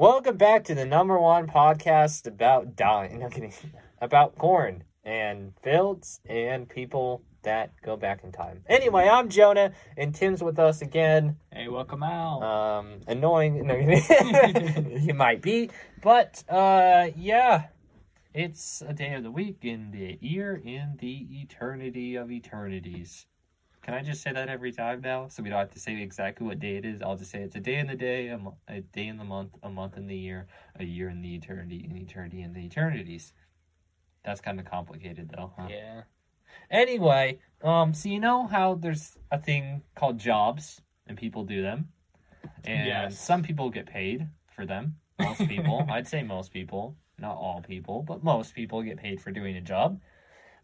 Welcome 0.00 0.36
back 0.36 0.62
to 0.66 0.76
the 0.76 0.86
number 0.86 1.18
one 1.18 1.48
podcast 1.48 2.28
about 2.28 2.76
dying. 2.76 3.18
No 3.18 3.28
kidding. 3.28 3.52
About 4.00 4.38
corn 4.38 4.84
and 5.02 5.52
fields 5.60 6.20
and 6.24 6.68
people 6.68 7.20
that 7.42 7.72
go 7.82 7.96
back 7.96 8.22
in 8.22 8.30
time. 8.30 8.62
Anyway, 8.68 9.08
I'm 9.08 9.28
Jonah 9.28 9.72
and 9.96 10.14
Tim's 10.14 10.40
with 10.40 10.60
us 10.60 10.82
again. 10.82 11.36
Hey, 11.52 11.66
welcome 11.66 12.04
out. 12.04 12.42
Um, 12.44 13.00
annoying. 13.08 13.66
No, 13.66 13.76
he 13.76 15.12
might 15.16 15.42
be, 15.42 15.68
but 16.00 16.44
uh, 16.48 17.08
yeah, 17.16 17.64
it's 18.32 18.84
a 18.86 18.92
day 18.92 19.14
of 19.14 19.24
the 19.24 19.32
week 19.32 19.58
in 19.62 19.90
the 19.90 20.16
year 20.20 20.62
in 20.64 20.96
the 21.00 21.26
eternity 21.42 22.14
of 22.14 22.30
eternities. 22.30 23.26
Can 23.88 23.96
I 23.96 24.02
just 24.02 24.20
say 24.20 24.32
that 24.34 24.50
every 24.50 24.70
time 24.70 25.00
now, 25.00 25.28
so 25.28 25.42
we 25.42 25.48
don't 25.48 25.60
have 25.60 25.70
to 25.70 25.80
say 25.80 26.02
exactly 26.02 26.46
what 26.46 26.60
day 26.60 26.76
it 26.76 26.84
is? 26.84 27.00
I'll 27.00 27.16
just 27.16 27.30
say 27.30 27.38
it's 27.40 27.56
a 27.56 27.60
day 27.60 27.76
in 27.76 27.86
the 27.86 27.94
day, 27.94 28.28
a, 28.28 28.36
mo- 28.36 28.58
a 28.68 28.80
day 28.82 29.06
in 29.06 29.16
the 29.16 29.24
month, 29.24 29.52
a 29.62 29.70
month 29.70 29.96
in 29.96 30.06
the 30.06 30.14
year, 30.14 30.46
a 30.78 30.84
year 30.84 31.08
in 31.08 31.22
the 31.22 31.34
eternity, 31.34 31.88
an 31.90 31.96
eternity 31.96 32.42
in 32.42 32.52
the 32.52 32.60
eternities. 32.66 33.32
That's 34.26 34.42
kind 34.42 34.60
of 34.60 34.66
complicated, 34.66 35.32
though. 35.34 35.54
Huh? 35.56 35.68
yeah. 35.70 36.02
Anyway, 36.70 37.38
um, 37.64 37.94
so 37.94 38.10
you 38.10 38.20
know 38.20 38.46
how 38.46 38.74
there's 38.74 39.16
a 39.30 39.38
thing 39.38 39.80
called 39.94 40.18
jobs, 40.18 40.82
and 41.06 41.16
people 41.16 41.44
do 41.44 41.62
them, 41.62 41.88
and 42.66 42.88
Yes. 42.88 43.18
some 43.18 43.42
people 43.42 43.70
get 43.70 43.86
paid 43.86 44.28
for 44.54 44.66
them. 44.66 44.96
Most 45.18 45.48
people, 45.48 45.86
I'd 45.90 46.06
say 46.06 46.22
most 46.22 46.52
people, 46.52 46.94
not 47.18 47.38
all 47.38 47.62
people, 47.66 48.02
but 48.02 48.22
most 48.22 48.54
people 48.54 48.82
get 48.82 48.98
paid 48.98 49.18
for 49.18 49.30
doing 49.30 49.56
a 49.56 49.62
job. 49.62 49.98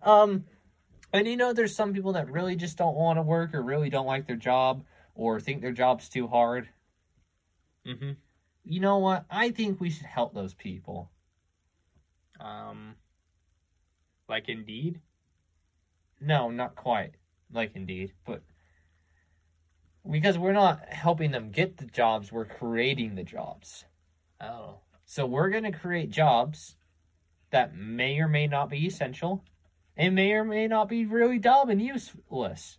Um, 0.02 0.44
and 1.14 1.28
you 1.28 1.36
know, 1.36 1.52
there's 1.52 1.76
some 1.76 1.94
people 1.94 2.14
that 2.14 2.28
really 2.28 2.56
just 2.56 2.76
don't 2.76 2.96
want 2.96 3.18
to 3.18 3.22
work 3.22 3.54
or 3.54 3.62
really 3.62 3.88
don't 3.88 4.04
like 4.04 4.26
their 4.26 4.34
job 4.34 4.82
or 5.14 5.38
think 5.38 5.62
their 5.62 5.70
job's 5.70 6.08
too 6.08 6.26
hard. 6.26 6.68
Mm-hmm. 7.86 8.12
You 8.64 8.80
know 8.80 8.98
what? 8.98 9.24
I 9.30 9.50
think 9.50 9.80
we 9.80 9.90
should 9.90 10.06
help 10.06 10.34
those 10.34 10.54
people. 10.54 11.12
Um, 12.40 12.96
like 14.28 14.48
Indeed. 14.48 15.00
No, 16.20 16.50
not 16.50 16.74
quite 16.74 17.12
like 17.52 17.76
Indeed, 17.76 18.12
but 18.26 18.42
because 20.10 20.36
we're 20.36 20.52
not 20.52 20.88
helping 20.88 21.30
them 21.30 21.52
get 21.52 21.76
the 21.76 21.86
jobs, 21.86 22.32
we're 22.32 22.44
creating 22.44 23.14
the 23.14 23.22
jobs. 23.22 23.84
Oh. 24.40 24.80
So 25.06 25.26
we're 25.26 25.50
going 25.50 25.64
to 25.64 25.70
create 25.70 26.10
jobs 26.10 26.74
that 27.52 27.76
may 27.76 28.18
or 28.18 28.26
may 28.26 28.48
not 28.48 28.68
be 28.68 28.84
essential 28.84 29.44
and 29.96 30.14
may 30.14 30.32
or 30.32 30.44
may 30.44 30.66
not 30.66 30.88
be 30.88 31.06
really 31.06 31.38
dumb 31.38 31.70
and 31.70 31.80
useless. 31.80 32.78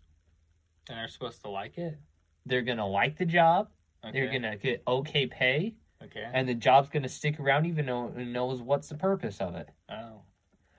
And 0.89 0.97
they're 0.97 1.07
supposed 1.07 1.41
to 1.43 1.49
like 1.49 1.77
it. 1.77 1.97
They're 2.45 2.61
going 2.61 2.77
to 2.77 2.85
like 2.85 3.17
the 3.17 3.25
job, 3.25 3.69
Okay. 4.05 4.19
they're 4.19 4.29
going 4.29 4.43
to 4.43 4.55
get 4.57 4.83
okay 4.87 5.25
pay, 5.25 5.75
Okay. 6.03 6.29
and 6.33 6.47
the 6.47 6.53
job's 6.53 6.89
going 6.89 7.03
to 7.03 7.09
stick 7.09 7.39
around 7.39 7.65
even 7.65 7.87
though 7.87 8.13
it 8.15 8.25
knows 8.27 8.61
what's 8.61 8.89
the 8.89 8.95
purpose 8.95 9.39
of 9.41 9.55
it. 9.55 9.69
oh. 9.89 10.21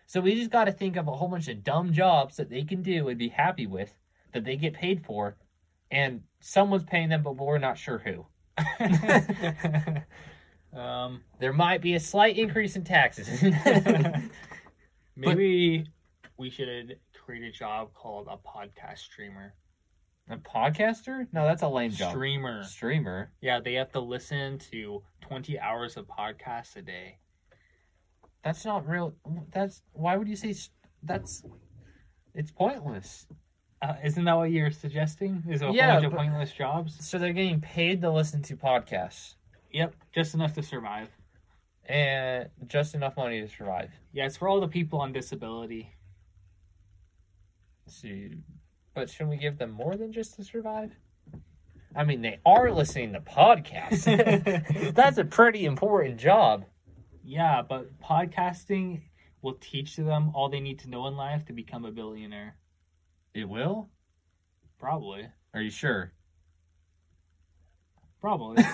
So 0.08 0.20
we 0.20 0.36
just 0.36 0.50
got 0.52 0.66
to 0.66 0.72
think 0.72 0.94
of 0.96 1.08
a 1.08 1.12
whole 1.12 1.26
bunch 1.26 1.48
of 1.48 1.64
dumb 1.64 1.92
jobs 1.92 2.36
that 2.36 2.48
they 2.48 2.62
can 2.62 2.80
do 2.82 3.08
and 3.08 3.18
be 3.18 3.28
happy 3.28 3.66
with 3.66 3.92
that 4.32 4.44
they 4.44 4.54
get 4.56 4.72
paid 4.74 5.04
for, 5.04 5.36
and 5.90 6.22
someone's 6.38 6.84
paying 6.84 7.08
them, 7.08 7.24
but 7.24 7.36
we're 7.36 7.58
not 7.58 7.76
sure 7.76 7.98
who. 7.98 8.24
um. 10.78 11.22
There 11.40 11.52
might 11.52 11.82
be 11.82 11.94
a 11.94 12.00
slight 12.00 12.38
increase 12.38 12.76
in 12.76 12.84
taxes. 12.84 13.42
Maybe 15.16 15.86
we 16.38 16.50
should 16.50 16.98
create 17.14 17.42
a 17.42 17.50
job 17.50 17.92
called 17.94 18.28
a 18.30 18.36
podcast 18.36 18.98
streamer. 18.98 19.54
a 20.28 20.36
podcaster? 20.36 21.26
No, 21.32 21.44
that's 21.44 21.62
a 21.62 21.68
lame 21.68 21.90
job. 21.92 22.10
Streamer. 22.10 22.62
Streamer. 22.64 23.30
Yeah, 23.40 23.60
they 23.60 23.74
have 23.74 23.92
to 23.92 24.00
listen 24.00 24.58
to 24.70 25.02
20 25.22 25.58
hours 25.58 25.96
of 25.96 26.06
podcasts 26.06 26.76
a 26.76 26.82
day. 26.82 27.18
That's 28.42 28.64
not 28.64 28.88
real. 28.88 29.14
That's 29.52 29.82
why 29.92 30.16
would 30.16 30.28
you 30.28 30.36
say 30.36 30.54
that's? 31.02 31.42
It's 32.34 32.50
pointless. 32.50 33.26
Uh, 33.82 33.94
isn't 34.04 34.24
that 34.24 34.34
what 34.36 34.50
you're 34.50 34.70
suggesting? 34.70 35.42
Is 35.48 35.62
a 35.62 35.70
Yeah, 35.70 35.92
whole 35.92 36.00
bunch 36.02 36.04
of 36.06 36.12
pointless 36.18 36.52
jobs? 36.52 37.06
So 37.06 37.18
they're 37.18 37.32
getting 37.32 37.60
paid 37.60 38.00
to 38.02 38.10
listen 38.10 38.42
to 38.42 38.56
podcasts 38.56 39.34
Yep, 39.72 39.94
just 40.14 40.34
enough 40.34 40.54
to 40.54 40.62
survive. 40.62 41.08
and 41.88 42.48
just 42.66 42.94
enough 42.94 43.16
money 43.16 43.40
to 43.40 43.48
survive. 43.48 43.90
Yeah, 44.12 44.26
it's 44.26 44.36
for 44.36 44.48
all 44.48 44.60
the 44.60 44.68
people 44.68 45.00
on 45.00 45.12
disability. 45.12 45.92
See, 47.88 48.30
but 48.94 49.08
shouldn't 49.10 49.30
we 49.30 49.36
give 49.36 49.58
them 49.58 49.70
more 49.70 49.96
than 49.96 50.12
just 50.12 50.34
to 50.36 50.44
survive? 50.44 50.92
I 51.94 52.04
mean, 52.04 52.20
they 52.20 52.40
are 52.44 52.70
listening 52.70 53.12
to 53.14 53.20
podcasts. 53.20 54.04
That's 54.94 55.18
a 55.18 55.24
pretty 55.24 55.64
important 55.64 56.18
job. 56.18 56.64
Yeah, 57.24 57.62
but 57.62 57.98
podcasting 58.00 59.02
will 59.42 59.54
teach 59.54 59.96
them 59.96 60.30
all 60.34 60.48
they 60.48 60.60
need 60.60 60.78
to 60.80 60.90
know 60.90 61.06
in 61.06 61.16
life 61.16 61.44
to 61.46 61.52
become 61.52 61.84
a 61.84 61.90
billionaire. 61.90 62.56
It 63.34 63.48
will. 63.48 63.88
Probably. 64.78 65.28
Are 65.54 65.60
you 65.60 65.70
sure? 65.70 66.12
Probably. 68.20 68.64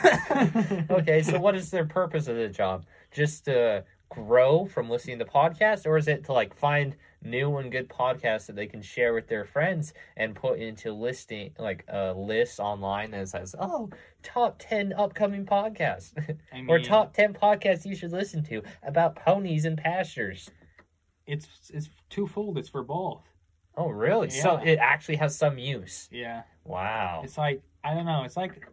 okay, 0.91 1.23
so 1.23 1.39
what 1.39 1.55
is 1.55 1.71
their 1.71 1.85
purpose 1.85 2.27
of 2.29 2.37
the 2.37 2.49
job? 2.49 2.87
Just 3.11 3.45
to 3.45 3.85
grow 4.09 4.67
from 4.67 4.89
listening 4.89 5.19
to 5.19 5.25
podcasts, 5.25 5.87
or 5.87 5.97
is 5.97 6.09
it 6.09 6.25
to 6.25 6.33
like 6.33 6.57
find 6.57 6.97
new 7.23 7.57
and 7.57 7.71
good 7.71 7.89
podcasts 7.89 8.47
that 8.47 8.57
they 8.57 8.67
can 8.67 8.83
share 8.83 9.15
with 9.15 9.29
their 9.29 9.45
friends 9.45 9.95
and 10.17 10.35
put 10.35 10.59
into 10.59 10.93
listing 10.93 11.53
like 11.59 11.85
a 11.89 12.13
list 12.13 12.61
online 12.61 13.11
that 13.13 13.29
says, 13.29 13.55
"Oh, 13.59 13.91
top 14.23 14.59
ten 14.59 14.93
upcoming 14.93 15.47
podcasts," 15.47 16.13
I 16.53 16.57
mean, 16.57 16.71
or 16.71 16.79
top 16.79 17.15
ten 17.15 17.33
podcasts 17.33 17.85
you 17.85 17.95
should 17.95 18.13
listen 18.13 18.43
to 18.45 18.63
about 18.83 19.17
ponies 19.17 19.65
and 19.65 19.77
pastures. 19.77 20.51
It's 21.27 21.47
it's 21.73 21.89
twofold. 22.11 22.59
It's 22.59 22.69
for 22.69 22.83
both. 22.83 23.23
Oh, 23.77 23.89
really? 23.89 24.29
So 24.31 24.57
it 24.57 24.79
actually 24.79 25.17
has 25.17 25.37
some 25.37 25.59
use. 25.59 26.09
Yeah. 26.13 26.43
Wow. 26.65 27.23
It's 27.25 27.39
like 27.39 27.63
I 27.85 27.95
don't 27.95 28.07
know. 28.07 28.23
It's 28.25 28.37
like 28.37 28.69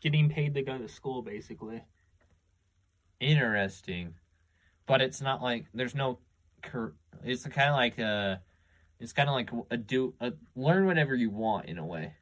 getting 0.00 0.28
paid 0.28 0.54
to 0.54 0.62
go 0.62 0.78
to 0.78 0.88
school, 0.88 1.22
basically. 1.22 1.82
Interesting, 3.20 4.14
but 4.86 5.00
it's 5.00 5.20
not 5.20 5.42
like 5.42 5.66
there's 5.74 5.94
no. 5.94 6.18
It's 7.24 7.44
kind 7.44 7.70
of 7.70 7.76
like 7.76 7.98
a. 7.98 8.40
It's 8.98 9.12
kind 9.12 9.28
of 9.28 9.34
like 9.34 9.50
a 9.70 9.76
do 9.76 10.14
a 10.20 10.32
learn 10.54 10.86
whatever 10.86 11.14
you 11.14 11.30
want 11.30 11.66
in 11.66 11.78
a 11.78 11.86
way. 11.86 12.14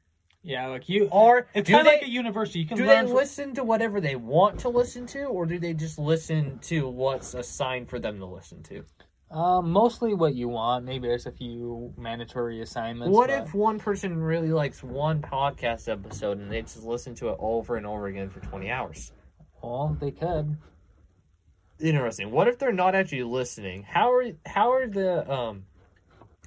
Yeah, 0.43 0.69
like 0.69 0.89
you. 0.89 1.09
Or 1.11 1.49
It's 1.53 1.69
kind 1.69 1.87
of 1.87 1.93
like 1.93 2.03
a 2.03 2.09
university. 2.09 2.61
You 2.61 2.67
can 2.67 2.77
do 2.79 2.87
they 2.87 3.01
from- 3.03 3.13
listen 3.13 3.55
to 3.55 3.65
whatever 3.65 4.01
they 4.01 4.15
want 4.17 4.61
to 4.61 4.69
listen 4.69 5.07
to, 5.09 5.25
or 5.25 5.45
do 5.47 5.59
they 5.59 5.75
just 5.75 5.99
listen 5.99 6.59
to 6.61 6.89
what's 6.89 7.35
assigned 7.35 7.91
for 7.91 7.99
them 7.99 8.19
to 8.21 8.27
listen 8.27 8.63
to? 8.65 8.85
Um, 9.31 9.71
mostly 9.73 10.15
what 10.15 10.35
you 10.35 10.49
want. 10.49 10.85
Maybe 10.87 11.07
there's 11.09 11.27
a 11.27 11.33
few 11.33 11.93
mandatory 11.99 12.63
assignments. 12.63 13.13
what 13.15 13.29
but- 13.29 13.43
if 13.49 13.55
one 13.55 13.79
person 13.79 14.17
really 14.17 14.49
likes 14.53 14.83
one 14.83 15.21
podcast 15.21 15.89
episode 15.91 16.39
and 16.39 16.51
they 16.51 16.63
just 16.63 16.83
listen 16.85 17.15
to 17.17 17.31
it 17.31 17.37
over 17.41 17.77
and 17.77 17.85
over 17.87 18.07
again 18.07 18.31
for 18.31 18.41
twenty 18.41 18.71
hours? 18.71 19.13
Well, 19.61 19.97
they 20.01 20.13
could. 20.13 20.57
Interesting. 21.81 22.31
What 22.31 22.49
if 22.49 22.59
they're 22.59 22.73
not 22.73 22.95
actually 22.95 23.23
listening? 23.23 23.83
How 23.85 24.13
are 24.13 24.25
how 24.47 24.73
are 24.73 24.87
the 24.87 25.31
um 25.31 25.65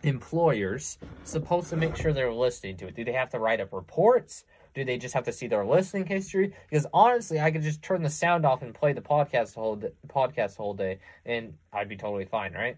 employers 0.03 0.97
supposed 1.23 1.69
to 1.69 1.77
make 1.77 1.95
sure 1.95 2.11
they're 2.11 2.33
listening 2.33 2.77
to 2.77 2.87
it? 2.87 2.95
Do 2.95 3.05
they 3.05 3.13
have 3.13 3.29
to 3.29 3.39
write 3.39 3.59
up 3.61 3.71
reports? 3.71 4.43
Do 4.73 4.83
they 4.85 4.97
just 4.97 5.13
have 5.13 5.25
to 5.25 5.33
see 5.33 5.47
their 5.47 5.65
listening 5.65 6.05
history? 6.05 6.53
Because 6.69 6.85
honestly, 6.93 7.39
I 7.39 7.51
could 7.51 7.61
just 7.61 7.81
turn 7.81 8.03
the 8.03 8.09
sound 8.09 8.45
off 8.45 8.61
and 8.61 8.73
play 8.73 8.93
the 8.93 9.01
podcast 9.01 9.53
whole 9.55 9.75
d- 9.75 9.89
podcast 10.07 10.55
whole 10.55 10.73
day, 10.73 10.99
and 11.25 11.53
I'd 11.73 11.89
be 11.89 11.97
totally 11.97 12.25
fine, 12.25 12.53
right? 12.53 12.77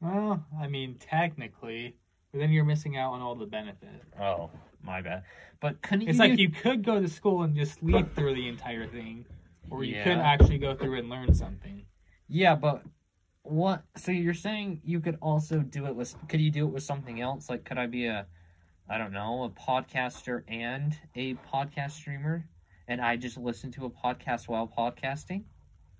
Well, 0.00 0.44
I 0.60 0.66
mean, 0.68 0.96
technically, 0.98 1.96
but 2.32 2.38
then 2.40 2.50
you're 2.50 2.64
missing 2.64 2.96
out 2.96 3.12
on 3.12 3.20
all 3.20 3.34
the 3.34 3.46
benefit. 3.46 4.02
Oh, 4.20 4.50
my 4.82 5.00
bad. 5.02 5.22
But 5.60 5.80
couldn't 5.82 6.08
It's 6.08 6.18
you? 6.18 6.24
like 6.28 6.38
you 6.38 6.48
could 6.50 6.82
go 6.82 7.00
to 7.00 7.08
school 7.08 7.42
and 7.42 7.54
just 7.54 7.78
sleep 7.78 8.14
through 8.14 8.34
the 8.34 8.48
entire 8.48 8.86
thing, 8.86 9.26
or 9.72 9.84
you 9.84 9.94
could 10.02 10.18
Yeah. 10.18 10.22
actually 10.32 10.58
go 10.58 10.74
through 10.74 10.98
and 10.98 11.08
learn 11.08 11.34
something. 11.34 11.84
Yeah, 12.28 12.54
but 12.54 12.82
what? 13.42 13.82
So 13.96 14.12
you're 14.12 14.34
saying 14.34 14.80
you 14.84 15.00
could 15.00 15.18
also 15.20 15.60
do 15.60 15.86
it 15.86 15.96
with? 15.96 16.14
Could 16.28 16.40
you 16.40 16.50
do 16.50 16.66
it 16.66 16.72
with 16.72 16.82
something 16.82 17.20
else? 17.20 17.48
Like, 17.50 17.64
could 17.64 17.78
I 17.78 17.86
be 17.86 18.06
a, 18.06 18.26
I 18.88 18.98
don't 18.98 19.12
know, 19.12 19.44
a 19.44 19.50
podcaster 19.50 20.42
and 20.48 20.96
a 21.16 21.34
podcast 21.34 21.92
streamer, 21.92 22.46
and 22.88 23.00
I 23.00 23.16
just 23.16 23.36
listen 23.38 23.70
to 23.72 23.86
a 23.86 23.90
podcast 23.90 24.48
while 24.48 24.66
podcasting? 24.68 25.44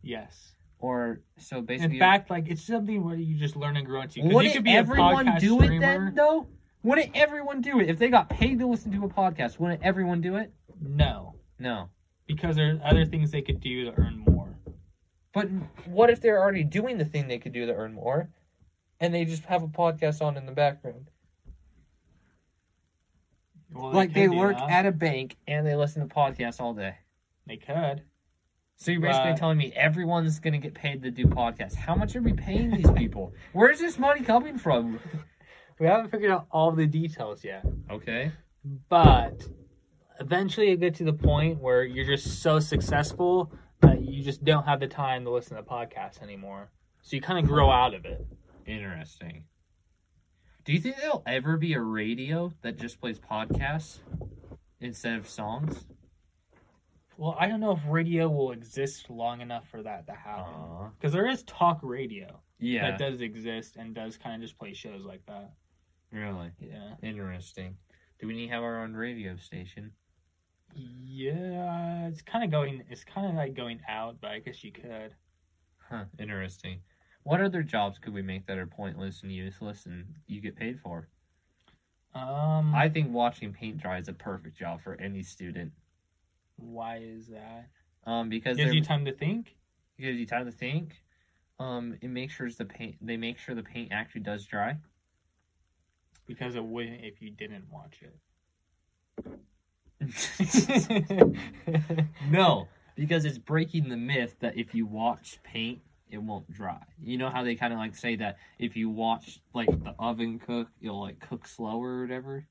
Yes. 0.02 0.54
Or 0.78 1.20
so 1.38 1.60
basically, 1.62 1.96
In 1.96 2.00
fact, 2.00 2.28
like 2.30 2.48
it's 2.48 2.62
something 2.66 3.04
where 3.04 3.14
you 3.14 3.36
just 3.38 3.54
learn 3.56 3.76
and 3.76 3.86
grow 3.86 4.02
into. 4.02 4.20
you 4.20 4.28
wouldn't 4.34 4.54
could 4.54 4.64
be 4.64 4.72
everyone 4.72 5.36
do 5.38 5.54
streamer. 5.62 5.76
it 5.76 5.80
then? 5.80 6.14
Though, 6.14 6.46
wouldn't 6.82 7.10
everyone 7.14 7.60
do 7.60 7.78
it 7.80 7.88
if 7.88 7.98
they 7.98 8.08
got 8.08 8.28
paid 8.28 8.58
to 8.58 8.66
listen 8.66 8.90
to 8.92 9.04
a 9.04 9.08
podcast? 9.08 9.58
Wouldn't 9.60 9.82
everyone 9.82 10.20
do 10.20 10.36
it? 10.36 10.52
No, 10.80 11.34
No. 11.58 11.88
Because 12.26 12.56
there's 12.56 12.78
other 12.84 13.04
things 13.04 13.30
they 13.30 13.42
could 13.42 13.60
do 13.60 13.84
to 13.84 13.92
earn 13.98 14.24
more. 14.28 14.48
But 15.34 15.48
what 15.86 16.10
if 16.10 16.20
they're 16.20 16.40
already 16.40 16.64
doing 16.64 16.98
the 16.98 17.04
thing 17.04 17.26
they 17.28 17.38
could 17.38 17.52
do 17.52 17.66
to 17.66 17.74
earn 17.74 17.92
more, 17.94 18.28
and 19.00 19.12
they 19.14 19.24
just 19.24 19.44
have 19.44 19.62
a 19.62 19.68
podcast 19.68 20.20
on 20.22 20.36
in 20.36 20.46
the 20.46 20.52
background? 20.52 21.08
Well, 23.72 23.92
like 23.92 24.12
they 24.12 24.28
work 24.28 24.58
that. 24.58 24.70
at 24.70 24.86
a 24.86 24.92
bank 24.92 25.36
and 25.46 25.66
they 25.66 25.74
listen 25.74 26.06
to 26.06 26.14
podcasts 26.14 26.60
all 26.60 26.74
day. 26.74 26.96
They 27.46 27.56
could. 27.56 28.02
So 28.76 28.90
you're 28.90 29.00
basically 29.00 29.32
But- 29.32 29.38
telling 29.38 29.58
me 29.58 29.72
everyone's 29.74 30.38
gonna 30.40 30.58
get 30.58 30.74
paid 30.74 31.02
to 31.02 31.10
do 31.10 31.24
podcasts. 31.24 31.74
How 31.74 31.94
much 31.94 32.14
are 32.16 32.20
we 32.22 32.32
paying 32.34 32.70
these 32.70 32.90
people? 32.96 33.32
Where's 33.52 33.78
this 33.78 33.98
money 33.98 34.20
coming 34.22 34.58
from? 34.58 35.00
We 35.78 35.86
haven't 35.86 36.10
figured 36.10 36.30
out 36.30 36.46
all 36.50 36.72
the 36.72 36.86
details 36.86 37.42
yet, 37.44 37.64
Okay. 37.90 38.30
but 38.88 39.42
eventually 40.20 40.70
it 40.70 40.80
get 40.80 40.94
to 40.96 41.04
the 41.04 41.12
point 41.12 41.60
where 41.60 41.84
you're 41.84 42.06
just 42.06 42.42
so 42.42 42.58
successful 42.60 43.52
that 43.80 44.02
you 44.02 44.22
just 44.22 44.44
don't 44.44 44.64
have 44.64 44.80
the 44.80 44.86
time 44.86 45.24
to 45.24 45.30
listen 45.30 45.56
to 45.56 45.62
podcasts 45.62 46.22
anymore. 46.22 46.70
So 47.02 47.16
you 47.16 47.22
kind 47.22 47.38
of 47.38 47.46
grow 47.50 47.70
out 47.70 47.94
of 47.94 48.04
it. 48.04 48.24
Interesting. 48.66 49.44
Do 50.64 50.72
you 50.72 50.78
think 50.78 50.96
there'll 50.98 51.24
ever 51.26 51.56
be 51.56 51.74
a 51.74 51.80
radio 51.80 52.52
that 52.62 52.78
just 52.78 53.00
plays 53.00 53.18
podcasts 53.18 53.98
instead 54.80 55.16
of 55.18 55.28
songs? 55.28 55.84
Well, 57.16 57.36
I 57.38 57.48
don't 57.48 57.60
know 57.60 57.72
if 57.72 57.80
radio 57.88 58.28
will 58.28 58.52
exist 58.52 59.10
long 59.10 59.40
enough 59.40 59.68
for 59.68 59.82
that 59.82 60.06
to 60.06 60.12
happen. 60.12 60.90
Because 60.98 61.12
there 61.12 61.26
is 61.28 61.42
talk 61.44 61.80
radio 61.82 62.40
Yeah. 62.58 62.90
that 62.92 62.98
does 62.98 63.20
exist 63.20 63.76
and 63.76 63.94
does 63.94 64.16
kind 64.16 64.36
of 64.36 64.40
just 64.40 64.58
play 64.58 64.72
shows 64.72 65.04
like 65.04 65.24
that. 65.26 65.52
Really 66.12 66.52
Yeah. 66.60 66.94
interesting. 67.02 67.76
Do 68.20 68.28
we 68.28 68.34
need 68.34 68.46
to 68.46 68.52
have 68.52 68.62
our 68.62 68.82
own 68.82 68.94
radio 68.94 69.36
station? 69.36 69.92
Yeah, 70.74 72.08
it's 72.08 72.22
kind 72.22 72.44
of 72.44 72.50
going. 72.50 72.82
It's 72.90 73.04
kind 73.04 73.26
of 73.28 73.34
like 73.34 73.54
going 73.54 73.80
out, 73.88 74.16
but 74.20 74.30
I 74.30 74.38
guess 74.40 74.64
you 74.64 74.72
could. 74.72 75.14
Huh. 75.88 76.04
Interesting. 76.18 76.80
What 77.24 77.40
other 77.40 77.62
jobs 77.62 77.98
could 77.98 78.14
we 78.14 78.22
make 78.22 78.46
that 78.46 78.58
are 78.58 78.66
pointless 78.66 79.22
and 79.22 79.32
useless 79.32 79.86
and 79.86 80.06
you 80.26 80.40
get 80.40 80.56
paid 80.56 80.80
for? 80.80 81.08
Um, 82.14 82.74
I 82.74 82.88
think 82.88 83.12
watching 83.12 83.52
paint 83.52 83.78
dry 83.78 83.98
is 83.98 84.08
a 84.08 84.12
perfect 84.12 84.56
job 84.58 84.80
for 84.82 85.00
any 85.00 85.22
student. 85.22 85.72
why 86.56 86.96
is 86.98 87.28
that? 87.28 87.68
Um, 88.04 88.28
because 88.28 88.58
it 88.58 88.62
Gives 88.64 88.74
you 88.74 88.82
time 88.82 89.04
to 89.06 89.12
think. 89.12 89.56
gives 89.98 90.18
you 90.18 90.26
time 90.26 90.46
to 90.46 90.52
think. 90.52 90.96
Um, 91.58 91.96
it 92.02 92.08
makes 92.08 92.34
sure 92.34 92.50
the 92.50 92.64
paint. 92.64 92.96
They 93.00 93.16
make 93.16 93.38
sure 93.38 93.54
the 93.54 93.62
paint 93.62 93.92
actually 93.92 94.22
does 94.22 94.44
dry. 94.46 94.76
Because 96.26 96.54
it 96.56 96.64
wouldn't 96.64 97.04
if 97.04 97.20
you 97.22 97.30
didn't 97.30 97.70
watch 97.70 98.02
it. 98.02 98.18
no, 102.30 102.68
because 102.96 103.24
it's 103.24 103.38
breaking 103.38 103.88
the 103.88 103.96
myth 103.96 104.36
that 104.40 104.56
if 104.56 104.74
you 104.74 104.86
watch 104.86 105.38
paint, 105.42 105.80
it 106.10 106.18
won't 106.18 106.50
dry. 106.52 106.80
You 107.02 107.18
know 107.18 107.30
how 107.30 107.42
they 107.42 107.54
kind 107.54 107.72
of 107.72 107.78
like 107.78 107.96
say 107.96 108.16
that 108.16 108.36
if 108.58 108.76
you 108.76 108.90
watch 108.90 109.40
like 109.54 109.68
the 109.68 109.94
oven 109.98 110.38
cook, 110.38 110.68
it'll 110.80 111.00
like 111.00 111.20
cook 111.20 111.46
slower 111.46 111.98
or 111.98 112.02
whatever. 112.02 112.46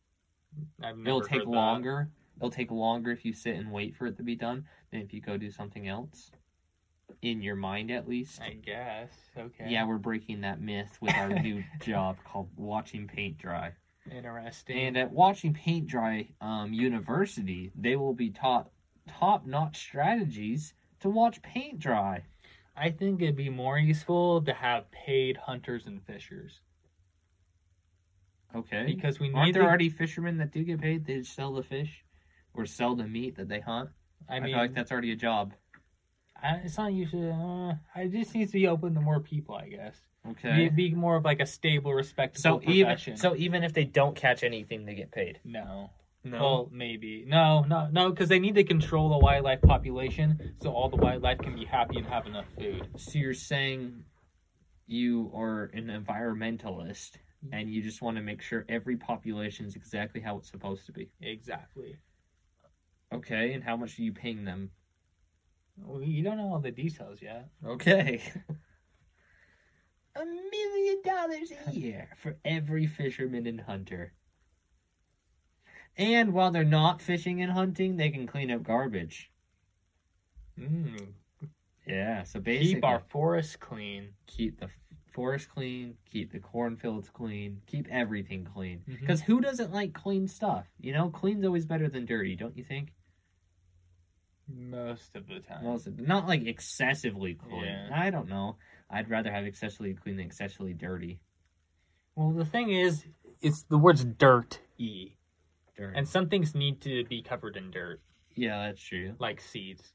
I've 0.83 0.97
never 0.97 1.09
It'll 1.09 1.21
take 1.21 1.39
heard 1.39 1.47
that. 1.47 1.49
longer. 1.49 2.09
It'll 2.37 2.49
take 2.49 2.71
longer 2.71 3.11
if 3.11 3.23
you 3.23 3.33
sit 3.33 3.55
and 3.55 3.71
wait 3.71 3.95
for 3.95 4.07
it 4.07 4.17
to 4.17 4.23
be 4.23 4.35
done 4.35 4.65
than 4.91 5.01
if 5.01 5.13
you 5.13 5.21
go 5.21 5.37
do 5.37 5.51
something 5.51 5.87
else. 5.87 6.31
In 7.21 7.41
your 7.41 7.55
mind, 7.55 7.91
at 7.91 8.07
least. 8.07 8.41
I 8.41 8.53
guess. 8.53 9.09
Okay. 9.37 9.67
Yeah, 9.69 9.85
we're 9.85 9.97
breaking 9.97 10.41
that 10.41 10.59
myth 10.59 10.97
with 11.01 11.13
our 11.15 11.29
new 11.29 11.63
job 11.81 12.17
called 12.25 12.49
watching 12.55 13.07
paint 13.07 13.37
dry. 13.37 13.73
Interesting. 14.15 14.77
And 14.77 14.97
at 14.97 15.11
Watching 15.11 15.53
Paint 15.53 15.87
Dry 15.87 16.27
um, 16.41 16.73
University, 16.73 17.71
they 17.75 17.95
will 17.95 18.13
be 18.13 18.29
taught 18.29 18.69
top 19.07 19.45
notch 19.45 19.77
strategies 19.77 20.73
to 20.99 21.09
watch 21.09 21.41
paint 21.41 21.79
dry. 21.79 22.23
I 22.75 22.89
think 22.91 23.21
it'd 23.21 23.35
be 23.35 23.49
more 23.49 23.77
useful 23.77 24.41
to 24.43 24.53
have 24.53 24.89
paid 24.91 25.37
hunters 25.37 25.85
and 25.87 26.01
fishers 26.03 26.59
Okay. 28.55 28.83
because 28.85 29.19
we 29.19 29.29
need. 29.29 29.35
Aren't 29.35 29.53
there 29.53 29.63
to- 29.63 29.67
already 29.67 29.89
fishermen 29.89 30.37
that 30.37 30.51
do 30.51 30.63
get 30.63 30.81
paid 30.81 31.05
They 31.05 31.23
sell 31.23 31.53
the 31.53 31.63
fish 31.63 32.03
or 32.53 32.65
sell 32.65 32.95
the 32.95 33.07
meat 33.07 33.35
that 33.37 33.47
they 33.47 33.59
hunt? 33.59 33.89
I 34.29 34.35
I, 34.35 34.39
mean, 34.39 34.51
feel 34.53 34.59
like 34.59 34.73
that's 34.73 34.91
already 34.91 35.11
a 35.11 35.15
job. 35.15 35.53
I, 36.41 36.55
it's 36.63 36.77
not 36.77 36.93
usually. 36.93 37.29
Uh, 37.31 37.73
it 37.95 38.11
just 38.11 38.35
needs 38.35 38.51
to 38.51 38.57
be 38.57 38.67
open 38.67 38.93
to 38.95 39.01
more 39.01 39.19
people, 39.19 39.55
I 39.55 39.69
guess. 39.69 39.95
Okay. 40.29 40.69
Be, 40.69 40.89
be 40.89 40.95
more 40.95 41.15
of 41.15 41.25
like 41.25 41.39
a 41.39 41.45
stable, 41.45 41.93
respectable 41.93 42.41
So 42.41 42.61
even 42.69 42.85
profession. 42.87 43.17
so, 43.17 43.35
even 43.35 43.63
if 43.63 43.73
they 43.73 43.85
don't 43.85 44.15
catch 44.15 44.43
anything, 44.43 44.85
they 44.85 44.95
get 44.95 45.11
paid. 45.11 45.39
no. 45.43 45.89
No. 46.23 46.37
Well, 46.39 46.69
maybe 46.71 47.25
no, 47.27 47.63
no, 47.63 47.87
no, 47.91 48.11
because 48.11 48.29
they 48.29 48.37
need 48.37 48.53
to 48.53 48.63
control 48.63 49.09
the 49.09 49.17
wildlife 49.17 49.59
population 49.63 50.53
so 50.61 50.69
all 50.71 50.87
the 50.87 50.95
wildlife 50.97 51.39
can 51.39 51.55
be 51.55 51.65
happy 51.65 51.97
and 51.97 52.05
have 52.05 52.27
enough 52.27 52.45
food. 52.59 52.87
so 52.95 53.17
you're 53.17 53.33
saying 53.33 54.03
you 54.85 55.31
are 55.33 55.71
an 55.73 55.87
environmentalist 55.87 57.13
and 57.51 57.73
you 57.73 57.81
just 57.81 58.03
want 58.03 58.17
to 58.17 58.21
make 58.21 58.39
sure 58.43 58.65
every 58.69 58.97
population 58.97 59.65
is 59.65 59.75
exactly 59.75 60.21
how 60.21 60.37
it's 60.37 60.51
supposed 60.51 60.85
to 60.85 60.91
be. 60.91 61.09
Exactly. 61.23 61.97
Okay, 63.11 63.53
and 63.53 63.63
how 63.63 63.75
much 63.75 63.97
are 63.97 64.03
you 64.03 64.13
paying 64.13 64.45
them? 64.45 64.69
Well, 65.75 66.03
you 66.03 66.21
don't 66.23 66.37
know 66.37 66.53
all 66.53 66.59
the 66.59 66.69
details 66.69 67.19
yet. 67.19 67.49
Okay. 67.65 68.21
a 70.15 70.25
million 70.25 71.01
dollars 71.03 71.51
a 71.67 71.71
year 71.73 72.09
for 72.17 72.37
every 72.45 72.87
fisherman 72.87 73.47
and 73.47 73.61
hunter. 73.61 74.13
And 75.97 76.33
while 76.33 76.51
they're 76.51 76.63
not 76.63 77.01
fishing 77.01 77.41
and 77.41 77.51
hunting, 77.51 77.97
they 77.97 78.09
can 78.09 78.25
clean 78.27 78.49
up 78.51 78.63
garbage. 78.63 79.29
Mm. 80.59 81.13
Yeah, 81.85 82.23
so 82.23 82.39
basically 82.39 82.75
Keep 82.75 82.85
our 82.85 83.01
forests 83.09 83.55
clean. 83.55 84.09
keep 84.27 84.59
the 84.59 84.69
forest 85.13 85.49
clean, 85.49 85.95
keep 86.09 86.31
the 86.31 86.39
cornfields 86.39 87.09
clean, 87.09 87.61
keep 87.67 87.87
everything 87.89 88.45
clean. 88.45 88.81
Because 88.87 89.21
who 89.21 89.41
doesn't 89.41 89.73
like 89.73 89.93
clean 89.93 90.27
stuff? 90.27 90.65
You 90.79 90.93
know, 90.93 91.09
clean's 91.09 91.43
always 91.45 91.65
better 91.65 91.89
than 91.89 92.05
dirty, 92.05 92.35
don't 92.35 92.55
you 92.55 92.63
think? 92.63 92.93
Most 94.47 95.15
of 95.15 95.27
the 95.27 95.39
time. 95.39 95.63
Most 95.63 95.87
of, 95.87 95.99
not 95.99 96.27
like 96.27 96.45
excessively 96.45 97.33
clean. 97.35 97.63
Yeah. 97.63 97.89
I 97.93 98.09
don't 98.09 98.29
know. 98.29 98.57
I'd 98.91 99.09
rather 99.09 99.31
have 99.31 99.45
excessively 99.45 99.93
clean 99.93 100.17
than 100.17 100.25
excessively 100.25 100.73
dirty. 100.73 101.19
Well, 102.15 102.31
the 102.31 102.45
thing 102.45 102.71
is, 102.71 103.05
it's 103.41 103.63
the 103.63 103.77
words 103.77 104.03
dirt 104.03 104.59
e, 104.77 105.11
Dirty. 105.77 105.97
and 105.97 106.07
some 106.07 106.27
things 106.29 106.53
need 106.53 106.81
to 106.81 107.05
be 107.05 107.21
covered 107.21 107.55
in 107.55 107.71
dirt, 107.71 108.01
yeah, 108.35 108.67
that's 108.67 108.81
true. 108.81 109.15
like 109.19 109.39
seeds. 109.41 109.93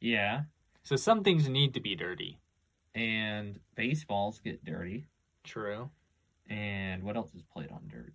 Yeah, 0.00 0.42
So 0.82 0.96
some 0.96 1.22
things 1.22 1.48
need 1.48 1.74
to 1.74 1.80
be 1.80 1.94
dirty. 1.94 2.40
and 2.94 3.58
baseballs 3.76 4.40
get 4.40 4.64
dirty. 4.64 5.06
True. 5.44 5.90
And 6.50 7.02
what 7.04 7.16
else 7.16 7.32
is 7.34 7.42
played 7.44 7.70
on 7.70 7.88
dirt? 7.88 8.14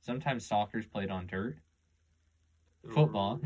Sometimes 0.00 0.44
soccer's 0.46 0.86
played 0.86 1.10
on 1.10 1.26
dirt. 1.28 1.56
Football. 2.92 3.40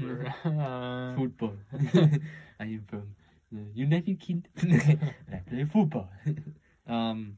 Uh, 0.44 1.14
Football. 1.16 1.54
I 2.60 2.64
am 2.64 2.84
from 2.88 3.14
United 3.50 4.20
Kingdom. 4.20 4.50
and 4.62 5.14
I 5.32 5.36
play 5.48 5.64
football. 5.64 6.10
um, 6.86 7.36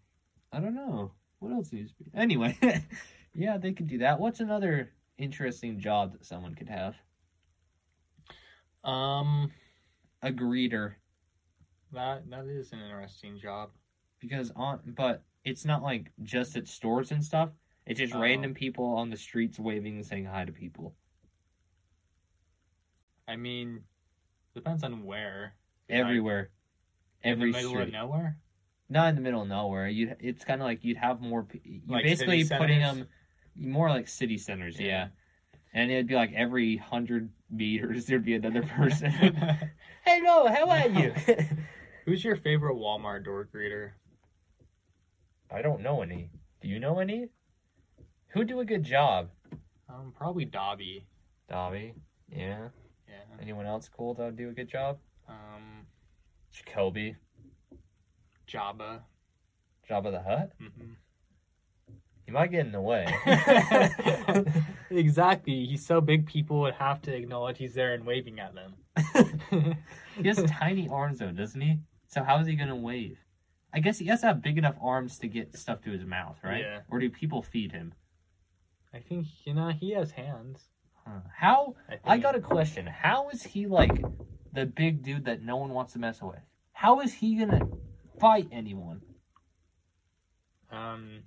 I 0.52 0.60
don't 0.60 0.74
know. 0.74 1.12
What 1.40 1.52
else 1.52 1.72
is 1.72 1.92
anyway? 2.14 2.56
yeah, 3.34 3.58
they 3.58 3.72
could 3.72 3.86
do 3.88 3.98
that. 3.98 4.18
What's 4.18 4.40
another 4.40 4.92
interesting 5.18 5.78
job 5.78 6.12
that 6.12 6.24
someone 6.24 6.54
could 6.54 6.68
have? 6.68 6.94
um, 8.84 9.50
A 10.22 10.30
greeter, 10.30 10.94
that 11.92 12.28
that 12.30 12.46
is 12.46 12.72
an 12.72 12.80
interesting 12.80 13.38
job. 13.38 13.70
because 14.20 14.50
on, 14.56 14.80
but 14.96 15.22
it's 15.44 15.64
not 15.64 15.82
like 15.82 16.10
just 16.22 16.56
at 16.56 16.66
stores 16.68 17.10
and 17.10 17.22
stuff. 17.24 17.50
It's 17.86 17.98
just 18.00 18.14
Oh. 18.14 18.20
random 18.20 18.54
people 18.54 18.84
on 18.86 19.10
the 19.10 19.16
streets 19.16 19.58
waving 19.58 19.96
and 19.96 20.06
saying 20.06 20.24
hi 20.24 20.44
to 20.44 20.52
people. 20.52 20.94
I 23.28 23.36
mean, 23.36 23.84
depends 24.54 24.82
on 24.84 25.04
where. 25.04 25.54
Everywhere. 25.88 26.50
Every 27.24 27.48
in 27.48 27.52
the 27.52 27.58
middle 27.58 27.70
street. 27.70 27.82
of 27.88 27.92
nowhere. 27.92 28.36
Not 28.88 29.08
in 29.08 29.14
the 29.16 29.20
middle 29.20 29.42
of 29.42 29.48
nowhere. 29.48 29.88
You 29.88 30.14
it's 30.20 30.44
kind 30.44 30.60
of 30.60 30.66
like 30.66 30.84
you'd 30.84 30.96
have 30.96 31.20
more. 31.20 31.46
You're 31.64 31.80
Like 31.96 32.04
basically 32.04 32.44
putting 32.44 32.80
them 32.80 33.06
more 33.56 33.88
like 33.88 34.08
city 34.08 34.38
centers, 34.38 34.78
yeah. 34.78 34.86
Yeah. 34.86 35.08
And 35.74 35.90
it'd 35.90 36.06
be 36.06 36.14
like 36.14 36.32
every 36.34 36.76
hundred 36.76 37.30
meters 37.50 38.06
there'd 38.06 38.24
be 38.24 38.34
another 38.34 38.62
person. 38.76 39.10
Hello, 40.04 40.46
how 40.46 40.68
are 40.70 40.88
you? 40.88 41.12
Who's 42.04 42.24
your 42.24 42.36
favorite 42.36 42.76
Walmart 42.76 43.24
door 43.24 43.48
greeter? 43.52 43.90
I 45.50 45.62
don't 45.62 45.82
know 45.82 46.02
any. 46.02 46.30
Do 46.60 46.68
you 46.68 46.78
know 46.78 46.98
any? 47.00 47.28
Who 48.28 48.44
do 48.44 48.60
a 48.60 48.64
good 48.64 48.84
job? 48.84 49.30
Um, 49.88 50.12
probably 50.16 50.44
Dobby. 50.44 51.06
Dobby. 51.48 51.94
Yeah. 52.28 52.68
Yeah. 53.08 53.14
Anyone 53.40 53.66
else 53.66 53.88
cool 53.88 54.14
that 54.14 54.24
would 54.24 54.36
do 54.36 54.48
a 54.48 54.52
good 54.52 54.68
job? 54.68 54.98
Um, 55.28 55.86
Jacoby. 56.52 57.16
Jabba. 58.48 59.00
Jabba 59.88 60.10
the 60.10 60.22
Hutt. 60.22 60.52
hmm 60.58 60.92
He 62.24 62.32
might 62.32 62.50
get 62.50 62.66
in 62.66 62.72
the 62.72 62.80
way. 62.80 63.06
exactly. 64.90 65.66
He's 65.66 65.84
so 65.84 66.00
big, 66.00 66.26
people 66.26 66.60
would 66.60 66.74
have 66.74 67.02
to 67.02 67.14
acknowledge 67.14 67.58
he's 67.58 67.74
there 67.74 67.94
and 67.94 68.04
waving 68.04 68.40
at 68.40 68.54
them. 68.54 68.74
He 70.18 70.28
has 70.28 70.42
tiny 70.44 70.88
arms 70.88 71.18
though, 71.18 71.30
doesn't 71.30 71.60
he? 71.60 71.78
So 72.08 72.22
how 72.22 72.38
is 72.38 72.46
he 72.46 72.54
gonna 72.54 72.74
wave? 72.74 73.18
I 73.72 73.80
guess 73.80 73.98
he 73.98 74.06
has 74.06 74.22
to 74.22 74.28
have 74.28 74.40
big 74.42 74.56
enough 74.56 74.76
arms 74.80 75.18
to 75.18 75.28
get 75.28 75.54
stuff 75.56 75.82
to 75.82 75.90
his 75.90 76.04
mouth, 76.06 76.38
right? 76.42 76.62
Yeah. 76.62 76.80
Or 76.90 76.98
do 76.98 77.10
people 77.10 77.42
feed 77.42 77.72
him? 77.72 77.92
I 78.94 79.00
think 79.00 79.26
you 79.44 79.52
know 79.52 79.68
he 79.68 79.90
has 79.92 80.12
hands. 80.12 80.70
Huh. 81.04 81.20
How? 81.36 81.74
I. 81.88 82.14
I 82.14 82.18
got 82.18 82.34
a 82.34 82.40
question. 82.40 82.86
How 82.86 83.28
is 83.28 83.42
he 83.42 83.66
like 83.66 84.02
the 84.56 84.66
big 84.66 85.02
dude 85.02 85.24
that 85.26 85.42
no 85.42 85.56
one 85.56 85.70
wants 85.70 85.92
to 85.92 85.98
mess 85.98 86.20
with. 86.20 86.40
How 86.72 87.00
is 87.00 87.12
he 87.14 87.36
gonna 87.36 87.68
fight 88.18 88.48
anyone? 88.50 89.00
Um, 90.70 91.22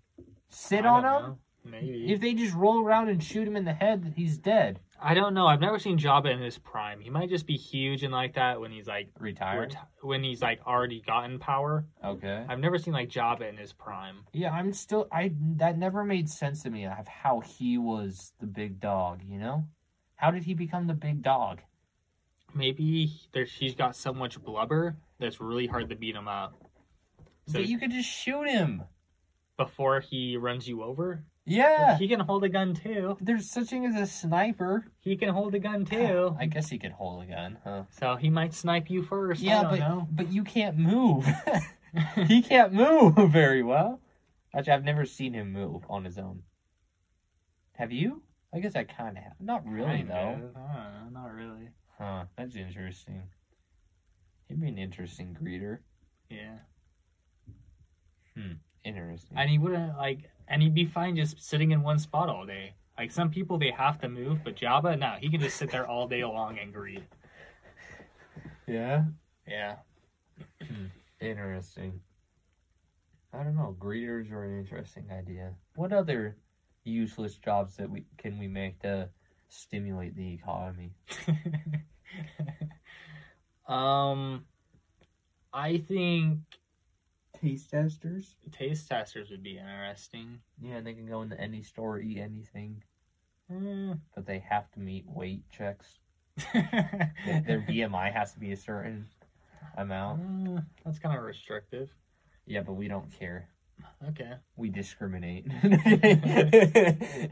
Sit 0.49 0.85
I 0.85 0.89
on 0.89 0.97
him? 1.05 1.11
know. 1.29 1.37
Maybe. 1.65 2.11
If 2.11 2.21
they 2.21 2.33
just 2.33 2.55
roll 2.55 2.83
around 2.83 3.09
and 3.09 3.23
shoot 3.23 3.47
him 3.47 3.55
in 3.55 3.65
the 3.65 3.73
head, 3.73 4.13
he's 4.15 4.37
dead. 4.37 4.79
I 5.01 5.13
don't 5.13 5.33
know. 5.33 5.45
I've 5.47 5.59
never 5.61 5.77
seen 5.79 5.97
Jabba 5.97 6.31
in 6.31 6.39
his 6.39 6.57
prime. 6.57 6.99
He 6.99 7.09
might 7.09 7.29
just 7.29 7.45
be 7.45 7.55
huge 7.55 8.03
and 8.03 8.11
like 8.11 8.33
that 8.35 8.59
when 8.59 8.71
he's 8.71 8.87
like 8.87 9.09
Retired. 9.19 9.71
reti- 9.71 10.05
when 10.07 10.23
he's 10.23 10.41
like 10.41 10.59
already 10.65 11.01
gotten 11.05 11.39
power. 11.39 11.85
Okay. 12.03 12.43
I've 12.49 12.59
never 12.59 12.77
seen 12.77 12.93
like 12.93 13.09
Jabba 13.09 13.47
in 13.47 13.55
his 13.57 13.71
prime. 13.71 14.25
Yeah, 14.33 14.51
I'm 14.51 14.73
still. 14.73 15.07
I 15.11 15.31
that 15.57 15.77
never 15.77 16.03
made 16.03 16.29
sense 16.29 16.63
to 16.63 16.69
me 16.69 16.85
of 16.85 17.07
how 17.07 17.39
he 17.41 17.77
was 17.77 18.33
the 18.39 18.47
big 18.47 18.79
dog. 18.79 19.21
You 19.25 19.37
know, 19.39 19.65
how 20.15 20.31
did 20.31 20.43
he 20.43 20.53
become 20.53 20.87
the 20.87 20.93
big 20.93 21.21
dog? 21.21 21.61
Maybe 22.53 23.11
there 23.33 23.45
she's 23.45 23.75
got 23.75 23.95
so 23.95 24.13
much 24.13 24.41
blubber 24.41 24.97
that's 25.19 25.39
really 25.39 25.67
hard 25.67 25.89
to 25.89 25.95
beat 25.95 26.15
him 26.15 26.27
up. 26.27 26.55
So 27.47 27.53
but 27.59 27.67
you 27.67 27.77
could 27.79 27.91
just 27.91 28.09
shoot 28.09 28.47
him. 28.47 28.83
before 29.57 29.99
he 29.99 30.37
runs 30.37 30.67
you 30.67 30.83
over, 30.83 31.23
Yeah. 31.45 31.97
he 31.97 32.07
can 32.07 32.19
hold 32.19 32.43
a 32.43 32.49
gun 32.49 32.73
too. 32.75 33.17
There's 33.21 33.49
such 33.49 33.67
thing 33.67 33.85
as 33.85 33.95
a 33.95 34.05
sniper. 34.07 34.85
He 34.99 35.15
can 35.17 35.29
hold 35.29 35.55
a 35.55 35.59
gun 35.59 35.85
ah, 35.87 35.95
too. 35.95 36.35
I 36.39 36.45
guess 36.45 36.69
he 36.69 36.77
could 36.77 36.91
hold 36.91 37.23
a 37.23 37.25
gun, 37.27 37.57
huh? 37.63 37.83
So 37.99 38.15
he 38.15 38.29
might 38.29 38.53
snipe 38.53 38.89
you 38.89 39.03
first. 39.03 39.41
Yeah, 39.41 39.59
I 39.59 39.63
don't 39.63 39.71
but 39.71 39.79
know. 39.79 40.07
but 40.11 40.31
you 40.31 40.43
can't 40.43 40.77
move. 40.77 41.27
he 42.27 42.41
can't 42.41 42.71
move 42.73 43.15
very 43.31 43.63
well. 43.63 43.99
Actually, 44.55 44.73
I've 44.73 44.83
never 44.83 45.05
seen 45.05 45.33
him 45.33 45.51
move 45.51 45.83
on 45.89 46.05
his 46.05 46.17
own. 46.17 46.43
Have 47.73 47.91
you? 47.91 48.21
I 48.53 48.59
guess 48.59 48.75
I 48.75 48.83
kind 48.83 49.17
of 49.17 49.23
have. 49.23 49.33
Not 49.39 49.65
really 49.65 50.03
though. 50.03 50.51
not 51.11 51.33
really. 51.33 51.69
That's 52.39 52.55
interesting. 52.55 53.23
He'd 54.47 54.61
be 54.61 54.69
an 54.69 54.77
interesting 54.77 55.37
greeter. 55.39 55.79
Yeah. 56.29 56.59
Hmm. 58.33 58.53
Interesting. 58.85 59.37
And 59.37 59.49
he 59.49 59.57
wouldn't 59.57 59.97
like, 59.97 60.29
and 60.47 60.61
he'd 60.61 60.73
be 60.73 60.85
fine 60.85 61.17
just 61.17 61.43
sitting 61.43 61.71
in 61.71 61.81
one 61.81 61.99
spot 61.99 62.29
all 62.29 62.45
day. 62.45 62.75
Like 62.97 63.11
some 63.11 63.29
people, 63.29 63.57
they 63.57 63.71
have 63.71 63.99
to 63.99 64.07
move, 64.07 64.39
but 64.45 64.55
Jabba, 64.55 64.97
no, 64.97 65.15
he 65.19 65.29
can 65.29 65.41
just 65.41 65.57
sit 65.57 65.69
there 65.69 65.85
all 65.85 66.07
day 66.07 66.23
long 66.23 66.57
and 66.59 66.73
greet. 66.73 67.03
yeah. 68.65 69.03
Yeah. 69.45 69.75
Interesting. 71.19 71.99
I 73.33 73.43
don't 73.43 73.57
know. 73.57 73.75
Greeters 73.77 74.31
are 74.31 74.45
an 74.45 74.57
interesting 74.59 75.07
idea. 75.11 75.55
What 75.75 75.91
other 75.91 76.37
useless 76.85 77.35
jobs 77.35 77.75
that 77.75 77.89
we 77.89 78.05
can 78.17 78.39
we 78.39 78.47
make 78.47 78.79
to 78.83 79.09
stimulate 79.49 80.15
the 80.15 80.33
economy? 80.35 80.93
um, 83.67 84.45
I 85.53 85.77
think 85.77 86.39
Taste 87.41 87.69
testers. 87.69 88.35
taste 88.51 88.87
testers 88.89 89.29
would 89.29 89.43
be 89.43 89.57
interesting. 89.57 90.39
Yeah, 90.61 90.81
they 90.81 90.93
can 90.93 91.05
go 91.05 91.21
into 91.21 91.39
any 91.39 91.63
store, 91.63 91.99
eat 91.99 92.17
anything, 92.17 92.83
Eh. 93.49 93.93
but 94.13 94.25
they 94.25 94.39
have 94.39 94.69
to 94.71 94.79
meet 94.79 95.05
weight 95.07 95.43
checks. 95.49 95.99
Their, 96.53 97.43
their 97.45 97.61
BMI 97.67 98.11
has 98.13 98.33
to 98.33 98.39
be 98.39 98.51
a 98.51 98.57
certain 98.57 99.05
amount. 99.77 100.57
Uh, 100.57 100.61
that's 100.85 100.99
kind 100.99 101.17
of 101.17 101.23
restrictive. 101.23 101.89
Yeah, 102.45 102.61
but 102.61 102.73
we 102.73 102.87
don't 102.87 103.11
care. 103.11 103.47
Okay. 104.09 104.33
We 104.57 104.69
discriminate. 104.69 105.45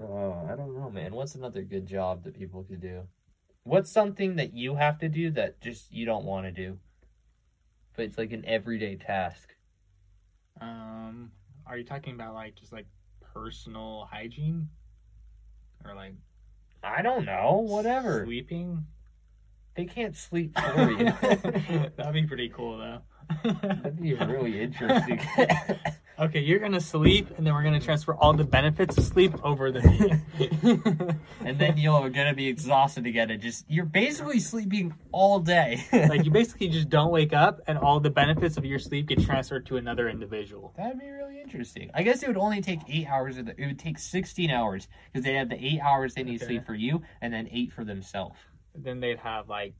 oh, 0.00 0.48
I 0.50 0.56
don't 0.56 0.74
know, 0.74 0.90
man. 0.90 1.14
What's 1.14 1.34
another 1.34 1.62
good 1.62 1.86
job 1.86 2.24
that 2.24 2.38
people 2.38 2.64
could 2.64 2.80
do? 2.80 3.02
What's 3.64 3.90
something 3.90 4.36
that 4.36 4.54
you 4.54 4.76
have 4.76 4.98
to 5.00 5.08
do 5.08 5.30
that 5.32 5.60
just 5.60 5.92
you 5.92 6.06
don't 6.06 6.24
want 6.24 6.46
to 6.46 6.52
do? 6.52 6.78
But 7.96 8.06
it's 8.06 8.18
like 8.18 8.32
an 8.32 8.44
everyday 8.46 8.96
task. 8.96 9.54
Um, 10.60 11.32
are 11.66 11.76
you 11.76 11.84
talking 11.84 12.14
about 12.14 12.34
like 12.34 12.54
just 12.54 12.72
like 12.72 12.86
personal 13.34 14.08
hygiene, 14.10 14.68
or 15.84 15.94
like 15.94 16.14
I 16.82 17.02
don't 17.02 17.24
know. 17.24 17.64
Whatever. 17.68 18.24
sleeping? 18.24 18.86
They 19.74 19.84
can't 19.84 20.16
sleep 20.16 20.58
for 20.74 20.90
you. 20.90 21.04
That'd 21.96 22.12
be 22.12 22.26
pretty 22.26 22.48
cool 22.48 22.78
though. 22.78 23.00
That'd 23.62 24.00
be 24.00 24.14
really 24.14 24.60
interesting. 24.62 25.20
okay, 26.18 26.40
you're 26.40 26.58
gonna 26.58 26.80
sleep, 26.80 27.28
and 27.36 27.46
then 27.46 27.54
we're 27.54 27.62
gonna 27.62 27.80
transfer 27.80 28.14
all 28.14 28.32
the 28.32 28.44
benefits 28.44 28.96
of 28.98 29.04
sleep 29.04 29.32
over 29.44 29.72
me. 29.72 30.12
and 31.44 31.58
then 31.58 31.76
you're 31.78 32.08
gonna 32.10 32.34
be 32.34 32.46
exhausted 32.48 33.06
again 33.06 33.30
and 33.30 33.40
just 33.42 33.64
you're 33.68 33.84
basically 33.84 34.40
sleeping 34.40 34.94
all 35.12 35.38
day. 35.40 35.84
like 35.92 36.24
you 36.24 36.30
basically 36.30 36.68
just 36.68 36.88
don't 36.88 37.10
wake 37.10 37.32
up, 37.32 37.60
and 37.66 37.78
all 37.78 38.00
the 38.00 38.10
benefits 38.10 38.56
of 38.56 38.64
your 38.64 38.78
sleep 38.78 39.06
get 39.08 39.22
transferred 39.22 39.66
to 39.66 39.76
another 39.76 40.08
individual. 40.08 40.74
That'd 40.76 40.98
be 40.98 41.08
really 41.10 41.40
interesting. 41.40 41.90
I 41.94 42.02
guess 42.02 42.22
it 42.22 42.28
would 42.28 42.36
only 42.36 42.60
take 42.60 42.80
eight 42.88 43.06
hours. 43.08 43.38
Of 43.38 43.46
the, 43.46 43.60
it 43.60 43.66
would 43.66 43.78
take 43.78 43.98
sixteen 43.98 44.50
hours 44.50 44.88
because 45.12 45.24
they 45.24 45.34
have 45.34 45.48
the 45.48 45.62
eight 45.64 45.80
hours 45.80 46.14
they 46.14 46.22
need 46.22 46.42
Okay. 46.42 46.46
sleep 46.46 46.64
for 46.64 46.74
you, 46.74 47.02
and 47.20 47.32
then 47.32 47.48
eight 47.50 47.72
for 47.72 47.84
themselves. 47.84 48.36
Then 48.74 49.00
they'd 49.00 49.18
have 49.18 49.48
like 49.48 49.74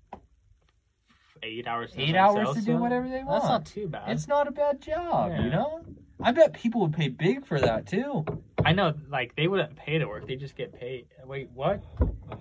eight 1.42 1.66
hours. 1.66 1.92
to 1.92 2.00
Eight 2.00 2.16
hours 2.16 2.54
to 2.56 2.62
do 2.62 2.76
whatever 2.78 3.08
they 3.08 3.22
want. 3.22 3.42
That's 3.42 3.44
not 3.44 3.66
too 3.66 3.86
bad. 3.88 4.10
It's 4.10 4.26
not 4.28 4.48
a 4.48 4.50
bad 4.50 4.80
job, 4.80 5.30
Yeah. 5.30 5.44
you 5.44 5.50
know. 5.50 5.84
I 6.22 6.32
bet 6.32 6.52
people 6.52 6.80
would 6.82 6.92
pay 6.92 7.08
big 7.08 7.46
for 7.46 7.60
that 7.60 7.86
too. 7.86 8.24
I 8.64 8.72
know, 8.72 8.92
like 9.08 9.36
they 9.36 9.46
wouldn't 9.46 9.76
pay 9.76 9.98
to 9.98 10.06
work; 10.06 10.26
they 10.26 10.36
just 10.36 10.56
get 10.56 10.72
paid. 10.72 11.06
Wait, 11.24 11.48
what? 11.54 11.82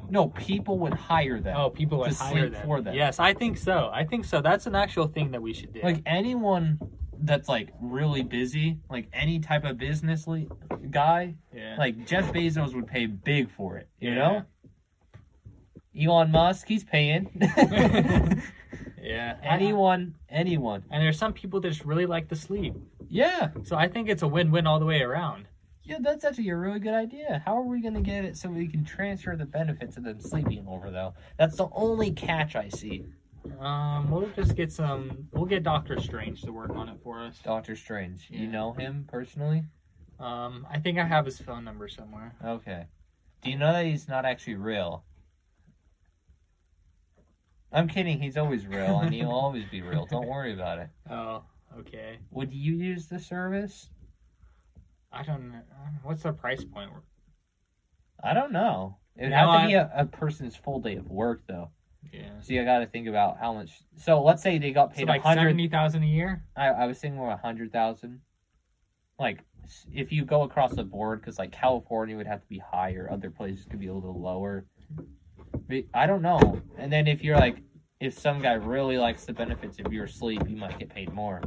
No, 0.10 0.30
people 0.30 0.80
would 0.80 0.94
hire 0.94 1.40
them. 1.40 1.56
Oh, 1.58 1.70
people 1.70 2.00
would 2.00 2.14
hire 2.14 2.50
them. 2.50 2.66
for 2.66 2.82
them. 2.82 2.96
Yes, 2.96 3.20
I 3.20 3.34
think 3.34 3.58
so. 3.58 3.90
I 3.94 4.04
think 4.04 4.26
so. 4.26 4.42
That's 4.42 4.66
an 4.66 4.76
actual 4.76 5.08
thing 5.08 5.32
that 5.32 5.42
we 5.42 5.54
should 5.54 5.74
do. 5.74 5.82
Like 5.84 6.02
anyone 6.06 6.80
that's 7.20 7.48
like 7.50 7.70
really 7.82 8.24
busy, 8.24 8.80
like 8.90 9.08
any 9.14 9.40
type 9.40 9.64
of 9.64 9.78
business 9.78 10.28
le- 10.28 10.46
guy, 10.90 11.36
yeah. 11.54 11.76
like 11.78 12.06
Jeff 12.08 12.32
Bezos 12.34 12.74
would 12.74 12.88
pay 12.88 13.06
big 13.06 13.50
for 13.52 13.78
it. 13.78 13.88
You 14.00 14.10
Yeah. 14.12 14.16
know, 14.16 14.44
Elon 16.00 16.32
Musk, 16.32 16.68
he's 16.68 16.84
paying. 16.84 17.30
yeah. 19.02 19.38
anyone, 19.44 20.16
anyone. 20.30 20.84
And 20.92 21.02
there's 21.02 21.18
some 21.18 21.34
people 21.34 21.60
that 21.62 21.70
just 21.70 21.86
really 21.86 22.06
like 22.06 22.28
to 22.30 22.36
sleep. 22.36 22.76
Yeah, 23.10 23.50
So 23.64 23.76
I 23.76 23.88
think 23.88 24.10
it's 24.10 24.22
a 24.22 24.28
win-win 24.28 24.68
all 24.68 24.80
the 24.80 24.86
way 24.86 25.02
around. 25.02 25.48
yeah, 25.84 25.98
that's 26.02 26.26
actually 26.26 26.50
a 26.50 26.56
really 26.56 26.80
good 26.80 26.94
idea. 26.94 27.42
How 27.46 27.58
are 27.58 27.64
we 27.64 27.82
gonna 27.82 28.02
get 28.02 28.26
it 28.26 28.36
so 28.38 28.50
we 28.50 28.68
can 28.68 28.84
transfer 28.84 29.36
the 29.36 29.46
benefits 29.46 29.96
of 29.98 30.04
them 30.04 30.20
sleeping 30.20 30.66
over 30.68 30.92
though? 30.92 31.14
That's 31.38 31.56
the 31.56 31.68
only 31.72 32.12
catch 32.12 32.56
I 32.56 32.68
see. 32.70 33.06
Um, 33.60 34.12
we'll 34.12 34.30
just 34.36 34.56
get 34.56 34.74
some. 34.74 35.30
We'll 35.32 35.46
get 35.46 35.64
Doctor 35.64 35.98
Strange 36.02 36.42
to 36.42 36.52
work 36.52 36.72
on 36.76 36.90
it 36.90 36.98
for 37.02 37.22
us. 37.22 37.40
Doctor 37.44 37.78
Strange, 37.78 38.28
you 38.30 38.48
know 38.48 38.74
him 38.74 39.06
personally? 39.08 39.64
Um, 40.20 40.68
I 40.70 40.80
think 40.80 40.98
I 41.00 41.06
have 41.06 41.26
his 41.26 41.40
phone 41.40 41.64
number 41.64 41.88
somewhere. 41.88 42.36
Okay. 42.44 42.88
Do 43.44 43.50
you 43.52 43.58
know 43.58 43.72
that 43.72 43.86
he's 43.86 44.10
not 44.10 44.26
actually 44.26 44.56
real? 44.56 45.06
I'm 47.72 47.88
kidding. 47.88 48.20
He's 48.22 48.36
always 48.36 48.66
real, 48.68 49.00
and 49.00 49.14
he'll 49.14 49.30
always 49.44 49.66
be 49.72 49.82
real. 49.82 50.06
Don't 50.06 50.28
worry 50.28 50.54
about 50.54 50.80
it. 50.80 50.90
Oh, 51.10 51.44
okay. 51.80 52.20
Would 52.32 52.54
you 52.54 52.76
use 52.76 53.08
the 53.08 53.20
service? 53.20 53.90
I 55.12 55.24
don't 55.24 55.52
know. 55.52 55.62
What's 56.04 56.24
the 56.24 56.34
price 56.34 56.64
point? 56.64 56.92
I 58.24 58.34
don't 58.34 58.52
know. 58.52 58.98
It 59.16 59.24
would 59.24 59.34
have 59.34 59.48
to 59.48 59.52
I- 59.52 59.68
be 59.68 59.74
a, 59.74 59.92
a 59.96 60.06
person's 60.06 60.56
full 60.56 60.80
day 60.80 60.96
of 60.96 61.10
work, 61.10 61.42
though. 61.48 61.72
Yeah. 62.14 62.40
So 62.42 62.54
you 62.54 62.64
got 62.64 62.80
to 62.80 62.86
think 62.86 63.08
about 63.08 63.38
how 63.40 63.54
much. 63.54 63.72
So 63.98 64.22
let's 64.24 64.42
say 64.42 64.58
they 64.60 64.72
got 64.72 64.94
paid 64.94 65.04
a 65.04 65.12
like 65.12 65.22
hundred. 65.22 65.42
seventy 65.42 65.68
thousand 65.68 66.04
a 66.04 66.08
year. 66.08 66.44
I, 66.56 66.68
I 66.68 66.86
was 66.86 67.00
thinking 67.00 67.18
more 67.18 67.32
a 67.32 67.38
hundred 67.38 67.74
thousand. 67.74 68.22
Like 69.20 69.40
if 69.92 70.12
you 70.12 70.24
go 70.24 70.44
across 70.44 70.74
the 70.76 70.84
board, 70.84 71.20
because 71.20 71.38
like 71.38 71.52
California 71.52 72.16
would 72.16 72.28
have 72.28 72.42
to 72.42 72.48
be 72.48 72.60
higher, 72.60 73.10
other 73.12 73.30
places 73.30 73.66
could 73.70 73.80
be 73.80 73.88
a 73.88 73.94
little 73.94 74.22
lower. 74.22 74.66
But 75.68 75.84
I 75.94 76.06
don't 76.06 76.22
know. 76.22 76.62
And 76.78 76.94
then 76.94 77.08
if 77.08 77.24
you're 77.24 77.36
like, 77.38 77.58
if 78.00 78.18
some 78.18 78.42
guy 78.42 78.54
really 78.54 78.98
likes 78.98 79.26
the 79.26 79.34
benefits 79.34 79.80
of 79.80 79.92
your 79.92 80.08
sleep, 80.08 80.42
you 80.48 80.56
might 80.56 80.78
get 80.78 80.90
paid 80.90 81.12
more. 81.14 81.42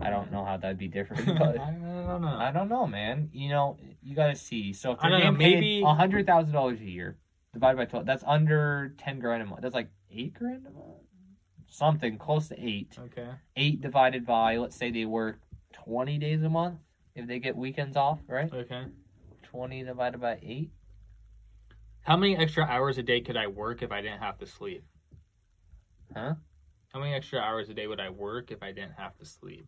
I 0.00 0.10
don't 0.10 0.32
know 0.32 0.44
how 0.44 0.56
that'd 0.56 0.78
be 0.78 0.88
different, 0.88 1.26
but 1.38 1.58
I 1.60 1.70
don't 1.70 2.22
know. 2.22 2.36
I 2.36 2.50
don't 2.50 2.68
know, 2.68 2.86
man. 2.86 3.28
You 3.32 3.50
know, 3.50 3.76
you 4.02 4.16
got 4.16 4.28
to 4.28 4.34
see. 4.36 4.72
So 4.72 4.92
if 4.92 5.00
they're 5.00 5.10
don't 5.10 5.20
know, 5.20 5.32
getting 5.38 5.60
maybe- 5.60 5.82
a 5.84 5.94
hundred 5.94 6.26
thousand 6.26 6.52
dollars 6.52 6.80
a 6.80 6.84
year 6.84 7.16
divided 7.52 7.76
by 7.76 7.84
twelve, 7.84 8.06
that's 8.06 8.24
under 8.26 8.94
ten 8.98 9.20
grand 9.20 9.42
a 9.42 9.46
month. 9.46 9.62
That's 9.62 9.74
like 9.74 9.90
eight 10.10 10.34
grand 10.34 10.66
a 10.66 10.70
month, 10.70 11.02
something 11.68 12.18
close 12.18 12.48
to 12.48 12.58
eight 12.60 12.98
Okay. 12.98 13.28
eight 13.56 13.80
divided 13.80 14.26
by 14.26 14.56
let's 14.56 14.76
say 14.76 14.90
they 14.90 15.04
work 15.06 15.38
20 15.72 16.18
days 16.18 16.42
a 16.42 16.48
month 16.50 16.78
if 17.14 17.26
they 17.26 17.38
get 17.38 17.56
weekends 17.56 17.96
off 17.96 18.18
right 18.28 18.52
Okay. 18.52 18.84
20 19.44 19.82
divided 19.84 20.20
by 20.20 20.38
8 20.42 20.70
How 22.02 22.16
many 22.18 22.36
extra 22.36 22.64
hours 22.64 22.98
a 22.98 23.02
day 23.02 23.22
could 23.22 23.38
I 23.38 23.46
work 23.46 23.82
if 23.82 23.90
I 23.90 24.02
didn't 24.02 24.20
have 24.20 24.38
to 24.40 24.46
sleep? 24.46 24.84
Huh? 26.14 26.34
How 26.92 27.00
many 27.00 27.14
extra 27.14 27.38
hours 27.40 27.68
a 27.70 27.74
day 27.74 27.86
would 27.86 28.00
I 28.00 28.10
work 28.10 28.50
if 28.50 28.62
I 28.62 28.72
didn't 28.72 28.92
have 28.98 29.16
to 29.18 29.24
sleep? 29.24 29.66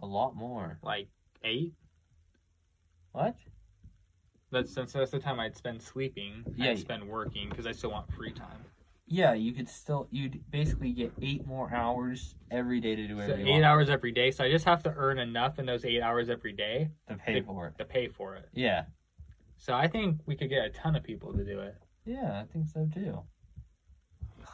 a 0.00 0.06
lot 0.06 0.36
more 0.36 0.78
Like 0.82 1.08
eight? 1.42 1.74
what 3.12 3.34
That's 4.52 4.72
since 4.72 4.92
that's 4.92 5.10
the 5.10 5.18
time 5.18 5.40
I'd 5.40 5.56
spend 5.56 5.82
sleeping. 5.82 6.44
Yeah, 6.56 6.70
I'd 6.70 6.78
spend 6.78 7.06
working 7.06 7.48
because 7.48 7.66
I 7.66 7.72
still 7.72 7.90
want 7.90 8.10
free 8.12 8.32
time. 8.32 8.64
Yeah, 9.08 9.32
you 9.34 9.52
could 9.52 9.68
still 9.68 10.06
you'd 10.10 10.40
basically 10.50 10.92
get 10.92 11.12
eight 11.20 11.46
more 11.46 11.72
hours 11.74 12.36
every 12.50 12.80
day 12.80 12.94
to 12.94 13.08
do 13.08 13.16
So 13.26 13.34
eight 13.34 13.44
want 13.46 13.64
hours 13.64 13.90
every 13.90 14.12
day. 14.12 14.30
So 14.30 14.44
I 14.44 14.50
just 14.50 14.64
have 14.66 14.82
to 14.84 14.94
earn 14.96 15.18
enough 15.18 15.58
in 15.58 15.66
those 15.66 15.84
eight 15.84 16.00
hours 16.00 16.30
every 16.30 16.52
day 16.52 16.90
to 17.08 17.16
pay 17.16 17.40
for 17.40 17.66
it. 17.66 17.78
to 17.78 17.84
pay 17.84 18.06
for 18.08 18.36
it. 18.36 18.48
Yeah, 18.54 18.84
So 19.56 19.74
I 19.74 19.88
think 19.88 20.20
we 20.26 20.36
could 20.36 20.48
get 20.48 20.64
a 20.64 20.70
ton 20.70 20.94
of 20.94 21.02
people 21.02 21.32
to 21.32 21.44
do 21.44 21.58
it. 21.60 21.74
yeah, 22.04 22.40
I 22.40 22.44
think 22.52 22.68
so 22.68 22.88
too. 22.94 23.22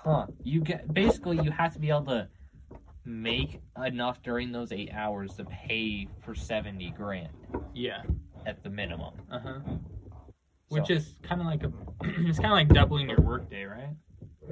Huh? 0.04 0.26
You 0.42 0.60
get 0.60 0.92
basically 0.92 1.38
you 1.42 1.50
have 1.50 1.72
to 1.74 1.78
be 1.78 1.88
able 1.88 2.04
to 2.06 2.28
make 3.06 3.60
enough 3.84 4.22
during 4.22 4.52
those 4.52 4.72
eight 4.72 4.90
hours 4.92 5.34
to 5.34 5.44
pay 5.44 6.08
for 6.22 6.34
seventy 6.34 6.90
grand 6.90 7.28
Yeah. 7.74 8.02
at 8.46 8.62
the 8.62 8.70
minimum. 8.70 9.14
Uh 9.30 9.38
huh. 9.38 9.58
So- 9.66 9.80
Which 10.68 10.90
is 10.90 11.18
kind 11.22 11.40
of 11.40 11.46
like 11.46 11.62
a, 11.62 11.72
it's 12.28 12.38
kind 12.38 12.52
of 12.52 12.56
like 12.58 12.68
doubling 12.68 13.08
your 13.08 13.20
workday, 13.20 13.64
right? 13.64 13.94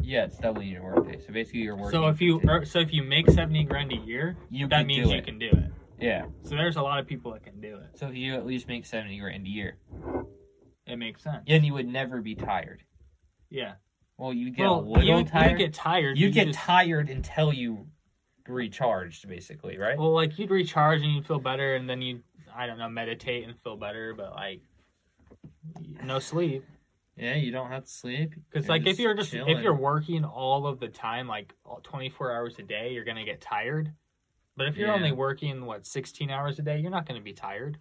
Yeah, 0.00 0.24
it's 0.24 0.38
doubling 0.38 0.68
your 0.68 0.82
workday. 0.84 1.18
So 1.26 1.32
basically, 1.32 1.60
you're 1.60 1.76
working. 1.76 1.90
So 2.00 2.08
if 2.08 2.20
you 2.20 2.40
for 2.40 2.60
er, 2.60 2.64
so 2.64 2.78
if 2.78 2.92
you 2.94 3.02
make 3.02 3.28
seventy 3.30 3.64
grand 3.64 3.92
a 3.92 3.96
year, 3.96 4.36
you 4.50 4.66
that 4.68 4.78
can 4.78 4.86
means 4.86 5.06
do 5.08 5.12
you 5.12 5.18
it. 5.18 5.24
can 5.26 5.38
do 5.38 5.48
it. 5.50 5.70
Yeah. 6.00 6.24
So 6.44 6.50
there's 6.50 6.76
a 6.76 6.82
lot 6.82 6.98
of 6.98 7.06
people 7.06 7.32
that 7.32 7.44
can 7.44 7.60
do 7.60 7.76
it. 7.76 7.98
So 7.98 8.08
if 8.08 8.14
you 8.14 8.34
at 8.34 8.46
least 8.46 8.68
make 8.68 8.86
seventy 8.86 9.18
grand 9.18 9.46
a 9.46 9.50
year, 9.50 9.76
It 10.86 10.96
makes 10.96 11.22
sense. 11.22 11.44
and 11.46 11.64
you 11.64 11.74
would 11.74 11.86
never 11.88 12.22
be 12.22 12.34
tired. 12.34 12.82
Yeah. 13.50 13.74
Well, 14.22 14.32
you 14.32 14.50
get 14.52 14.62
well, 14.62 14.78
a 14.78 14.82
little 14.82 15.18
you, 15.18 15.24
tired. 15.24 15.50
you 15.50 15.58
get 15.58 15.74
tired. 15.74 16.16
you 16.16 16.30
get 16.30 16.46
just- 16.46 16.58
tired 16.60 17.10
until 17.10 17.52
you 17.52 17.88
recharged, 18.46 19.28
basically, 19.28 19.78
right? 19.78 19.98
well, 19.98 20.12
like 20.12 20.38
you'd 20.38 20.48
recharge 20.52 21.02
and 21.02 21.12
you'd 21.12 21.26
feel 21.26 21.40
better, 21.40 21.74
and 21.74 21.90
then 21.90 22.00
you 22.00 22.22
I 22.54 22.68
don't 22.68 22.78
know 22.78 22.88
meditate 22.88 23.48
and 23.48 23.58
feel 23.58 23.76
better, 23.76 24.14
but 24.14 24.30
like 24.30 24.60
no 26.04 26.20
sleep. 26.20 26.64
yeah, 27.16 27.34
you 27.34 27.50
don't 27.50 27.68
have 27.72 27.82
to 27.86 27.90
sleep. 27.90 28.34
Because 28.48 28.68
like 28.68 28.86
if 28.86 29.00
you're 29.00 29.14
just 29.14 29.34
if 29.34 29.58
you're 29.60 29.74
working 29.74 30.24
all 30.24 30.68
of 30.68 30.78
the 30.78 30.86
time, 30.86 31.26
like 31.26 31.52
twenty 31.82 32.08
four 32.08 32.30
hours 32.32 32.56
a 32.60 32.62
day, 32.62 32.92
you're 32.92 33.04
gonna 33.04 33.24
get 33.24 33.40
tired. 33.40 33.92
But 34.56 34.68
if 34.68 34.76
you're 34.76 34.86
Yeah. 34.86 34.94
only 34.94 35.10
working 35.10 35.66
what 35.66 35.84
sixteen 35.84 36.30
hours 36.30 36.60
a 36.60 36.62
day, 36.62 36.78
you're 36.78 36.92
not 36.92 37.06
gonna 37.08 37.20
be 37.20 37.32
tired. 37.32 37.76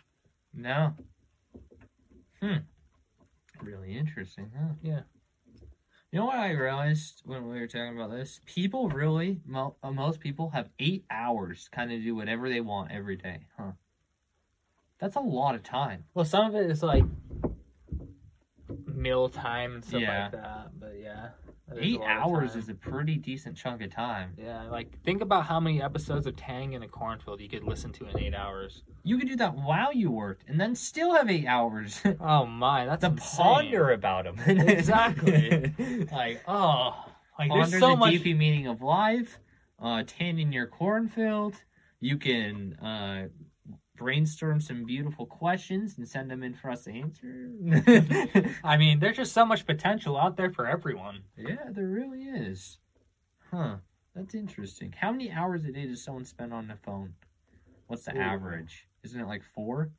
no. 0.55 0.95
Hmm. 2.41 2.57
Really 3.61 3.95
interesting, 3.95 4.51
huh? 4.57 4.73
Yeah. 4.81 5.01
You 6.11 6.19
know 6.19 6.25
what 6.25 6.39
I 6.39 6.51
realized 6.51 7.21
when 7.23 7.47
we 7.47 7.57
were 7.57 7.67
talking 7.67 7.95
about 7.95 8.11
this? 8.11 8.41
People 8.45 8.89
really, 8.89 9.39
mo- 9.45 9.77
uh, 9.81 9.91
most 9.91 10.19
people 10.19 10.49
have 10.49 10.67
eight 10.77 11.05
hours 11.09 11.63
to 11.65 11.69
kind 11.71 11.89
of 11.89 12.03
do 12.03 12.13
whatever 12.15 12.49
they 12.49 12.59
want 12.59 12.91
every 12.91 13.15
day, 13.15 13.45
huh? 13.57 13.71
That's 14.99 15.15
a 15.15 15.21
lot 15.21 15.55
of 15.55 15.63
time. 15.63 16.03
Well, 16.13 16.25
some 16.25 16.47
of 16.47 16.55
it 16.55 16.69
is 16.69 16.83
like 16.83 17.05
meal 18.85 19.29
time 19.29 19.75
and 19.75 19.85
stuff 19.85 20.01
Yeah. 20.01 20.23
like 20.23 20.31
that. 20.33 20.77
But 20.77 20.95
yeah, 21.01 21.13
that 21.13 21.35
is 21.43 21.49
a 21.49 21.50
Eight 21.79 22.01
hours 22.01 22.55
is 22.55 22.69
a 22.69 22.73
pretty 22.73 23.15
decent 23.17 23.55
chunk 23.55 23.81
of 23.81 23.91
time. 23.91 24.33
yeah. 24.37 24.63
Like 24.69 25.01
think 25.03 25.21
about 25.21 25.45
how 25.45 25.59
many 25.59 25.81
episodes 25.81 26.27
of 26.27 26.35
Tang 26.35 26.73
in 26.73 26.83
a 26.83 26.87
Cornfield 26.87 27.39
you 27.41 27.49
could 27.49 27.63
listen 27.63 27.91
to 27.93 28.07
in 28.07 28.19
eight 28.19 28.33
hours. 28.35 28.83
You 29.03 29.17
could 29.17 29.27
do 29.27 29.35
that 29.37 29.55
while 29.55 29.93
you 29.93 30.11
worked 30.11 30.43
and 30.47 30.59
then 30.59 30.75
still 30.75 31.13
have 31.15 31.29
eight 31.29 31.45
hours 31.47 32.01
Oh 32.19 32.45
my, 32.45 32.85
that's 32.85 33.01
to 33.01 33.07
insane. 33.07 33.45
ponder 33.45 33.91
about 33.91 34.25
them. 34.25 34.37
Exactly. 34.67 35.73
Like 36.11 36.41
oh, 36.47 37.05
like 37.39 37.49
ponder 37.49 37.67
there's 37.67 37.79
so 37.81 37.91
the 37.91 37.95
much. 37.97 38.11
deep 38.23 38.37
meaning 38.37 38.67
of 38.67 38.81
life, 38.81 39.39
uh, 39.81 40.03
tending 40.05 40.51
your 40.51 40.67
cornfield. 40.67 41.55
You 41.99 42.17
can 42.17 42.73
uh, 42.75 43.27
brainstorm 44.01 44.59
some 44.59 44.83
beautiful 44.83 45.27
questions 45.27 45.99
and 45.99 46.07
send 46.07 46.31
them 46.31 46.41
in 46.41 46.55
for 46.55 46.71
us 46.71 46.85
to 46.85 46.91
answer. 46.91 48.55
I 48.63 48.75
mean, 48.75 48.99
there's 48.99 49.17
just 49.17 49.31
so 49.31 49.45
much 49.45 49.67
potential 49.67 50.17
out 50.17 50.35
there 50.35 50.49
for 50.49 50.65
everyone. 50.65 51.21
yeah, 51.37 51.69
there 51.69 51.85
really 51.85 52.23
is. 52.23 52.79
Huh. 53.51 53.75
That's 54.15 54.33
interesting. 54.33 54.91
How 54.99 55.11
many 55.11 55.31
hours 55.31 55.65
a 55.65 55.71
day 55.71 55.85
does 55.85 56.03
someone 56.03 56.25
spend 56.25 56.51
on 56.51 56.67
the 56.67 56.77
phone? 56.83 57.13
What's 57.85 58.05
the 58.05 58.17
Ooh. 58.17 58.21
average? 58.21 58.87
Isn't 59.03 59.21
it 59.21 59.27
like 59.27 59.43
four? 59.53 59.91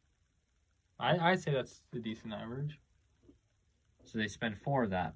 I 0.98 1.30
I 1.30 1.34
say 1.36 1.52
that's 1.52 1.82
the 1.92 2.00
decent 2.00 2.34
average. 2.34 2.80
So 4.04 4.18
they 4.18 4.26
spend 4.26 4.58
four 4.58 4.82
of 4.82 4.90
that. 4.90 5.14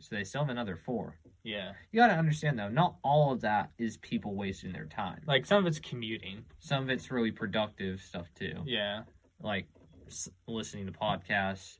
So 0.00 0.16
they 0.16 0.24
still 0.24 0.40
have 0.42 0.50
another 0.50 0.76
four. 0.76 1.16
Yeah, 1.44 1.72
You 1.92 2.00
gotta 2.00 2.14
understand 2.14 2.58
though, 2.58 2.68
not 2.70 2.96
all 3.04 3.30
of 3.32 3.42
that 3.42 3.70
is 3.78 3.98
people 3.98 4.34
wasting 4.34 4.72
their 4.72 4.86
time. 4.86 5.20
like 5.26 5.44
some 5.44 5.58
of 5.58 5.66
it's 5.66 5.78
commuting. 5.78 6.42
Some 6.58 6.82
of 6.84 6.88
it's 6.90 7.10
really 7.10 7.30
productive 7.30 8.00
stuff 8.00 8.26
too. 8.34 8.62
Yeah, 8.64 9.02
like 9.40 9.66
s- 10.06 10.30
listening 10.48 10.86
to 10.86 10.92
podcasts, 10.92 11.78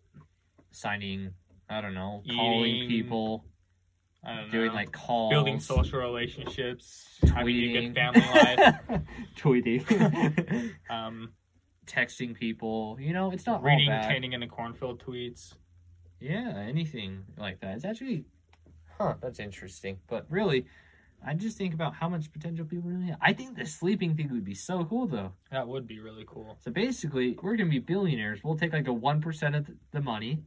signing, 0.71 1.33
I 1.71 1.81
don't 1.81 1.95
know, 1.95 2.21
Eating. 2.27 2.37
calling 2.37 2.89
people, 2.89 3.45
I 4.23 4.35
don't 4.37 4.47
know. 4.47 4.53
doing 4.53 4.73
like 4.75 4.93
calls, 4.93 5.31
building 5.33 5.59
social 5.61 5.99
relationships, 5.99 7.19
having 7.23 7.57
a 7.57 7.59
tweeting, 7.59 7.73
good 7.73 7.95
family 7.95 8.21
life, 8.21 8.75
tweeting, 9.39 10.73
um, 10.91 11.33
texting 11.87 12.35
people. 12.35 12.99
You 13.01 13.15
know, 13.15 13.31
it's 13.31 13.47
not 13.47 13.63
reading 13.63 13.91
all 13.91 13.97
bad. 13.99 14.09
Tanning 14.11 14.35
in 14.35 14.43
a 14.43 14.47
Cornfield 14.49 15.03
tweets. 15.03 15.55
Yeah, 16.21 16.55
anything 16.69 17.25
like 17.39 17.61
that. 17.61 17.77
It's 17.77 17.85
actually, 17.85 18.25
huh? 18.99 19.15
That's 19.21 19.41
interesting. 19.41 19.99
But 20.09 20.27
really, 20.29 20.67
I 21.27 21.35
just 21.35 21.57
think 21.57 21.75
about 21.75 21.95
how 21.95 22.09
much 22.09 22.31
potential 22.33 22.65
people 22.67 22.91
really 22.91 23.07
have. 23.07 23.19
I 23.21 23.33
think 23.33 23.57
the 23.57 23.67
sleeping 23.67 24.15
thing 24.17 24.31
would 24.33 24.45
be 24.45 24.55
so 24.55 24.85
cool 24.85 25.07
though. 25.07 25.33
That 25.51 25.67
would 25.69 25.87
be 25.87 26.01
really 26.01 26.25
cool. 26.27 26.59
So 26.65 26.71
basically, 26.71 27.37
we're 27.43 27.57
gonna 27.57 27.71
be 27.71 27.79
billionaires. 27.79 28.43
We'll 28.45 28.57
take 28.59 28.73
like 28.73 28.89
a 28.89 28.93
one 28.93 29.21
percent 29.21 29.55
of 29.57 29.71
the 29.93 30.01
money, 30.01 30.43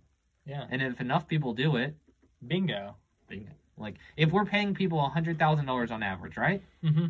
Yeah, 0.46 0.66
and 0.70 0.82
if 0.82 1.02
enough 1.02 1.28
people 1.28 1.54
do 1.54 1.76
it, 1.78 1.96
bingo. 2.46 2.96
Bingo. 3.28 3.52
Like 3.78 3.96
if 4.16 4.32
we're 4.32 4.46
paying 4.46 4.74
people 4.74 5.00
a 5.04 5.10
hundred 5.10 5.38
thousand 5.40 5.66
dollars 5.66 5.92
on 5.92 6.04
average, 6.04 6.38
right? 6.38 6.62
hmm 6.82 7.08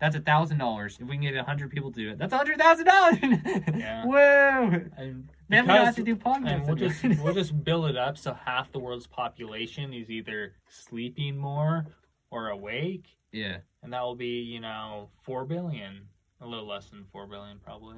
That's 0.00 0.16
a 0.16 0.20
thousand 0.20 0.58
dollars. 0.58 0.98
If 1.00 1.06
we 1.08 1.14
can 1.16 1.22
get 1.22 1.34
a 1.36 1.42
hundred 1.44 1.70
people 1.70 1.90
to 1.92 2.00
do 2.00 2.10
it, 2.10 2.18
that's 2.18 2.32
a 2.32 2.36
hundred 2.36 2.58
thousand 2.58 2.86
dollars. 2.86 3.18
Yeah. 3.74 4.04
Whoa! 4.04 4.80
And 4.96 5.28
Then 5.48 5.64
we 5.66 5.72
don't 5.74 5.84
have 5.86 5.96
to 5.96 6.02
do 6.02 6.16
podcasts. 6.16 6.48
and 6.52 6.66
we'll 6.66 6.76
just 6.76 7.02
we'll 7.22 7.34
just 7.34 7.64
build 7.64 7.86
it 7.90 7.96
up 7.96 8.16
so 8.18 8.34
half 8.34 8.70
the 8.72 8.78
world's 8.78 9.06
population 9.06 9.92
is 9.92 10.10
either 10.10 10.52
sleeping 10.68 11.36
more 11.36 11.86
or 12.30 12.48
awake, 12.48 13.06
yeah. 13.32 13.58
and 13.82 13.92
that 13.92 14.02
will 14.02 14.16
be 14.16 14.40
you 14.40 14.60
know 14.60 15.08
four 15.22 15.44
billion, 15.44 16.08
a 16.40 16.46
little 16.46 16.66
less 16.66 16.86
than 16.90 17.04
four 17.12 17.26
billion 17.26 17.58
probably 17.58 17.96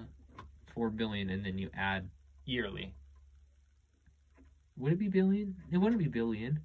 Four 0.74 0.90
billion, 0.90 1.30
and 1.30 1.44
then 1.44 1.56
you 1.58 1.70
add. 1.74 2.08
yearly. 2.44 2.94
Would 4.76 4.92
it 4.92 4.98
be 4.98 5.08
billion? 5.08 5.54
It 5.72 5.78
wouldn't 5.78 5.98
be 5.98 6.08
billion. 6.08 6.60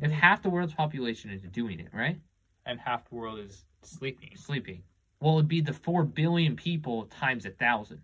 If 0.00 0.10
half 0.12 0.42
the 0.42 0.50
world's 0.50 0.74
population 0.74 1.30
is 1.30 1.42
doing 1.42 1.80
it, 1.80 1.88
right? 1.92 2.20
And 2.68 2.78
half 2.78 3.08
the 3.08 3.16
world 3.16 3.40
is 3.40 3.64
sleeping. 3.82 4.30
Sleeping. 4.36 4.82
Well, 5.20 5.38
it'd 5.38 5.48
be 5.48 5.60
the 5.60 5.72
four 5.72 6.04
billion 6.04 6.54
people 6.54 7.06
times 7.06 7.44
a 7.46 7.50
thousand, 7.50 8.02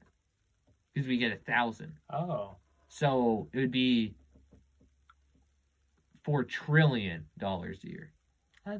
because 0.92 1.06
we 1.06 1.18
get 1.18 1.30
a 1.32 1.36
thousand. 1.36 1.92
Oh, 2.12 2.56
So 2.88 3.48
it 3.52 3.58
would 3.58 3.70
be 3.70 4.14
four 6.24 6.42
trillion 6.42 7.26
dollars 7.38 7.78
a 7.84 7.88
year. 7.88 8.10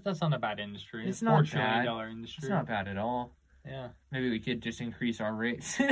that's 0.03 0.21
not 0.21 0.33
a 0.33 0.39
bad 0.39 0.59
industry. 0.59 1.07
It's 1.09 1.23
a 1.23 1.27
not 1.27 1.35
four 1.37 1.43
trillion 1.45 1.71
bad. 1.81 1.85
dollar 1.85 2.09
industry. 2.09 2.43
It's 2.43 2.51
not 2.51 2.67
bad 2.67 2.89
at 2.89 2.97
all. 2.97 3.37
Yeah. 3.67 3.89
Maybe 4.11 4.31
we 4.31 4.41
could 4.41 4.61
just 4.61 4.81
increase 4.81 5.21
our 5.21 5.35
rates. 5.35 5.79
we 5.79 5.87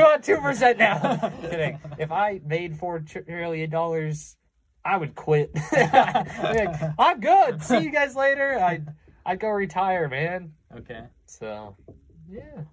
want 0.00 0.24
two 0.24 0.38
percent 0.38 0.78
now. 0.78 1.32
Kidding. 1.42 1.78
If 1.98 2.10
I 2.10 2.40
made 2.44 2.76
four 2.76 3.00
trillion 3.00 3.70
dollars, 3.70 4.36
I 4.84 4.96
would 4.96 5.14
quit. 5.14 5.50
Like, 5.72 6.74
I'm 6.98 7.20
good. 7.20 7.62
See 7.62 7.78
you 7.80 7.90
guys 7.90 8.16
later. 8.16 8.58
I 8.58 8.80
I'd 9.24 9.40
go 9.40 9.48
retire, 9.48 10.08
man. 10.08 10.52
Okay. 10.76 11.04
So 11.26 11.76
yeah, 12.30 12.64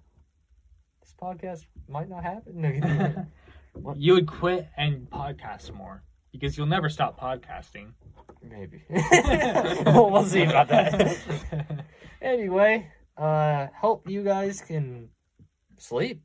this 1.00 1.14
podcast 1.20 1.66
might 1.88 2.08
not 2.08 2.24
happen. 2.24 3.26
you 3.96 4.14
would 4.14 4.26
quit 4.26 4.68
and 4.76 5.08
podcast 5.10 5.72
more 5.72 6.02
because 6.32 6.56
you'll 6.56 6.66
never 6.66 6.88
stop 6.88 7.20
podcasting. 7.20 7.92
Maybe. 8.42 8.84
well, 9.86 10.10
we'll 10.10 10.24
see 10.24 10.42
about 10.42 10.68
that. 10.68 11.84
anyway, 12.22 12.90
uh, 13.16 13.68
hope 13.76 14.08
you 14.08 14.24
guys 14.24 14.60
can 14.60 15.10
sleep 15.76 16.22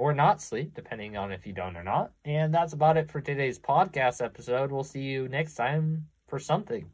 or 0.00 0.14
not 0.14 0.40
sleep, 0.40 0.74
depending 0.74 1.16
on 1.16 1.30
if 1.30 1.46
you 1.46 1.52
don't 1.52 1.76
or 1.76 1.84
not. 1.84 2.12
And 2.24 2.54
that's 2.54 2.72
about 2.72 2.96
it 2.96 3.10
for 3.10 3.20
today's 3.20 3.58
podcast 3.58 4.24
episode. 4.24 4.72
We'll 4.72 4.82
see 4.82 5.02
you 5.02 5.28
next 5.28 5.54
time 5.54 6.08
for 6.26 6.38
something. 6.38 6.90